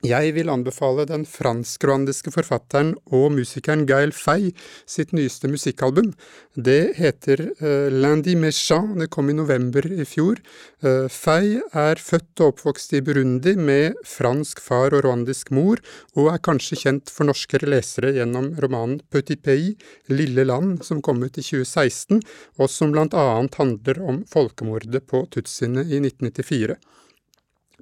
jeg 0.04 0.34
vil 0.36 0.50
anbefale 0.52 1.06
den 1.08 1.22
fransk-rwandiske 1.24 2.32
forfatteren 2.34 2.92
og 3.14 3.30
musikeren 3.32 3.86
Gael 3.88 4.12
Fay 4.12 4.50
sitt 4.84 5.14
nyeste 5.16 5.48
musikkalbum. 5.48 6.10
Det 6.54 6.94
heter 6.98 7.40
uh, 7.62 7.88
Lundi 7.88 8.34
Méchant, 8.36 8.92
det 9.00 9.08
kom 9.14 9.30
i 9.32 9.36
november 9.36 9.86
i 9.88 10.04
fjor. 10.08 10.42
Uh, 10.84 11.08
Fay 11.08 11.56
er 11.72 12.00
født 12.00 12.44
og 12.44 12.52
oppvokst 12.52 12.92
i 12.98 13.02
Burundi 13.04 13.54
med 13.56 13.96
fransk 14.04 14.60
far 14.60 14.92
og 14.92 15.06
rwandisk 15.06 15.54
mor, 15.56 15.80
og 16.18 16.32
er 16.34 16.42
kanskje 16.44 16.82
kjent 16.84 17.12
for 17.12 17.30
norskere 17.30 17.70
lesere 17.72 18.12
gjennom 18.18 18.52
romanen 18.60 19.00
Petit 19.08 19.40
Pays, 19.40 19.80
Lille 20.12 20.44
land, 20.44 20.82
som 20.84 21.00
kom 21.00 21.24
ut 21.24 21.38
i 21.40 21.44
2016, 21.44 22.20
og 22.60 22.68
som 22.68 22.92
blant 22.92 23.16
annet 23.16 23.56
handler 23.56 24.04
om 24.04 24.24
folkemordet 24.28 25.06
på 25.08 25.24
tutsiene 25.32 25.86
i 25.88 26.02
1994. 26.04 26.76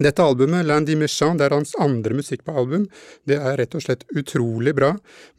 Dette 0.03 0.25
albumet, 0.25 0.65
Landy 0.67 0.97
Méchant, 0.99 1.39
det 1.39 1.47
er 1.47 1.55
hans 1.55 1.75
andre 1.81 2.17
musikk 2.19 2.43
på 2.47 2.55
album. 2.59 2.89
Det 3.29 3.37
er 3.39 3.59
rett 3.61 3.77
og 3.79 3.85
slett 3.85 4.03
utrolig 4.19 4.75
bra. 4.75 4.93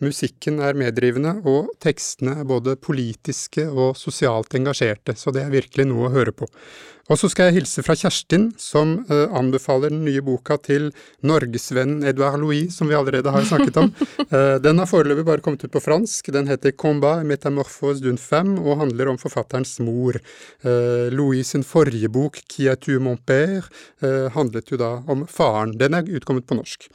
Musikken 0.03 0.61
er 0.63 0.77
meddrivende, 0.79 1.35
og 1.49 1.73
tekstene 1.83 2.37
er 2.39 2.47
både 2.47 2.77
politiske 2.79 3.65
og 3.69 3.97
sosialt 3.99 4.55
engasjerte, 4.55 5.17
så 5.19 5.33
det 5.35 5.43
er 5.43 5.53
virkelig 5.53 5.87
noe 5.89 6.07
å 6.07 6.13
høre 6.13 6.35
på. 6.35 6.47
Og 7.11 7.19
så 7.19 7.27
skal 7.27 7.49
jeg 7.49 7.57
hilse 7.57 7.83
fra 7.83 7.95
Kjerstin, 7.99 8.45
som 8.55 8.93
uh, 9.09 9.27
anbefaler 9.35 9.91
den 9.91 10.05
nye 10.05 10.21
boka 10.23 10.55
til 10.63 10.85
norgesvennen 11.27 12.05
Edouard 12.07 12.39
Louis, 12.39 12.69
som 12.71 12.87
vi 12.87 12.95
allerede 12.95 13.31
har 13.33 13.43
snakket 13.47 13.79
om. 13.81 13.89
Uh, 14.29 14.55
den 14.63 14.79
har 14.79 14.87
foreløpig 14.87 15.25
bare 15.27 15.43
kommet 15.43 15.65
ut 15.65 15.73
på 15.73 15.81
fransk. 15.83 16.31
Den 16.31 16.47
heter 16.47 16.71
Combat 16.79 17.25
métamorphose 17.27 17.99
d'une 18.05 18.19
femme 18.21 18.55
og 18.63 18.79
handler 18.79 19.11
om 19.11 19.19
forfatterens 19.19 19.75
mor. 19.83 20.15
Uh, 20.63 21.11
Louis 21.11 21.51
sin 21.51 21.67
forrige 21.67 22.07
bok, 22.07 22.39
Qui 22.47 22.69
a 22.71 22.77
tu 22.79 22.95
mon 23.03 23.17
père, 23.19 23.67
handlet 24.35 24.71
jo 24.71 24.77
da 24.79 24.93
om 25.09 25.25
faren. 25.27 25.73
Den 25.79 25.95
er 25.97 26.07
utkommet 26.07 26.47
på 26.47 26.55
norsk. 26.55 26.87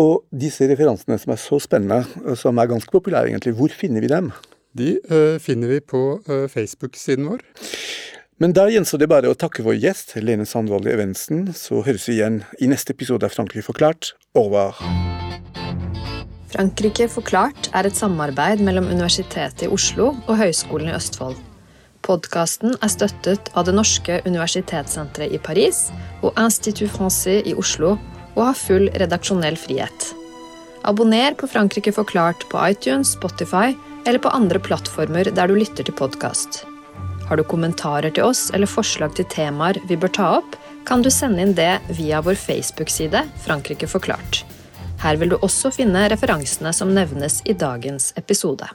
Og 0.00 0.24
disse 0.32 0.64
referansene 0.70 1.18
som 1.20 1.34
er 1.34 1.40
så 1.40 1.58
spennende, 1.60 2.36
som 2.38 2.58
er 2.60 2.70
ganske 2.70 2.92
populære 2.92 3.28
egentlig, 3.32 3.54
hvor 3.58 3.72
finner 3.74 4.04
vi 4.04 4.12
dem? 4.12 4.30
De 4.76 4.94
finner 5.42 5.74
vi 5.74 5.80
på 5.84 6.02
Facebook-siden 6.52 7.28
vår. 7.32 7.44
Men 8.40 8.54
da 8.56 8.62
gjenstår 8.72 9.02
det 9.02 9.10
bare 9.12 9.28
å 9.28 9.36
takke 9.36 9.60
vår 9.60 9.74
gjest, 9.82 10.14
Lene 10.24 10.46
Sandvold 10.48 10.86
Evensen. 10.88 11.50
Så 11.52 11.82
høres 11.84 12.06
vi 12.08 12.14
igjen 12.16 12.38
i 12.56 12.70
neste 12.72 12.94
episode 12.96 13.28
av 13.28 13.34
Frankrike 13.34 13.66
forklart. 13.66 14.14
Over. 14.32 14.78
Frankrike 16.48 17.04
forklart 17.12 17.68
er 17.76 17.86
et 17.86 17.98
samarbeid 17.98 18.62
mellom 18.64 18.88
Universitetet 18.88 19.66
i 19.66 19.68
Oslo 19.68 20.14
og 20.24 20.40
Høgskolen 20.40 20.88
i 20.88 20.96
Østfold. 20.96 21.36
Podkasten 22.00 22.78
er 22.80 22.88
støttet 22.88 23.52
av 23.52 23.68
det 23.68 23.76
norske 23.76 24.22
universitetssenteret 24.24 25.36
i 25.36 25.42
Paris 25.44 25.90
og 26.24 26.32
Institut 26.40 26.88
Francais 26.96 27.44
i 27.44 27.52
Oslo 27.52 27.98
og 28.38 28.42
har 28.46 28.56
full 28.56 28.88
redaksjonell 29.04 29.60
frihet. 29.60 30.10
Abonner 30.88 31.36
på 31.36 31.50
Frankrike 31.50 31.92
forklart 31.92 32.48
på 32.48 32.64
iTunes, 32.72 33.12
Spotify 33.20 33.76
eller 34.08 34.24
på 34.24 34.32
andre 34.32 34.64
plattformer 34.64 35.28
der 35.28 35.52
du 35.52 35.60
lytter 35.60 35.84
til 35.84 36.00
podkast. 36.00 36.64
Har 37.30 37.38
du 37.38 37.44
kommentarer 37.46 38.10
til 38.10 38.26
oss 38.26 38.48
eller 38.50 38.66
forslag 38.66 39.14
til 39.14 39.28
temaer 39.30 39.78
vi 39.86 39.94
bør 39.94 40.10
ta 40.16 40.26
opp, 40.40 40.56
kan 40.88 41.04
du 41.04 41.12
sende 41.14 41.44
inn 41.44 41.54
det 41.54 41.76
via 41.94 42.18
vår 42.26 42.34
Facebook-side 42.34 43.22
Frankrike 43.44 43.86
forklart. 43.86 44.42
Her 44.98 45.14
vil 45.20 45.30
du 45.30 45.38
også 45.38 45.70
finne 45.70 46.08
referansene 46.10 46.74
som 46.74 46.90
nevnes 46.96 47.38
i 47.46 47.54
dagens 47.54 48.10
episode. 48.18 48.66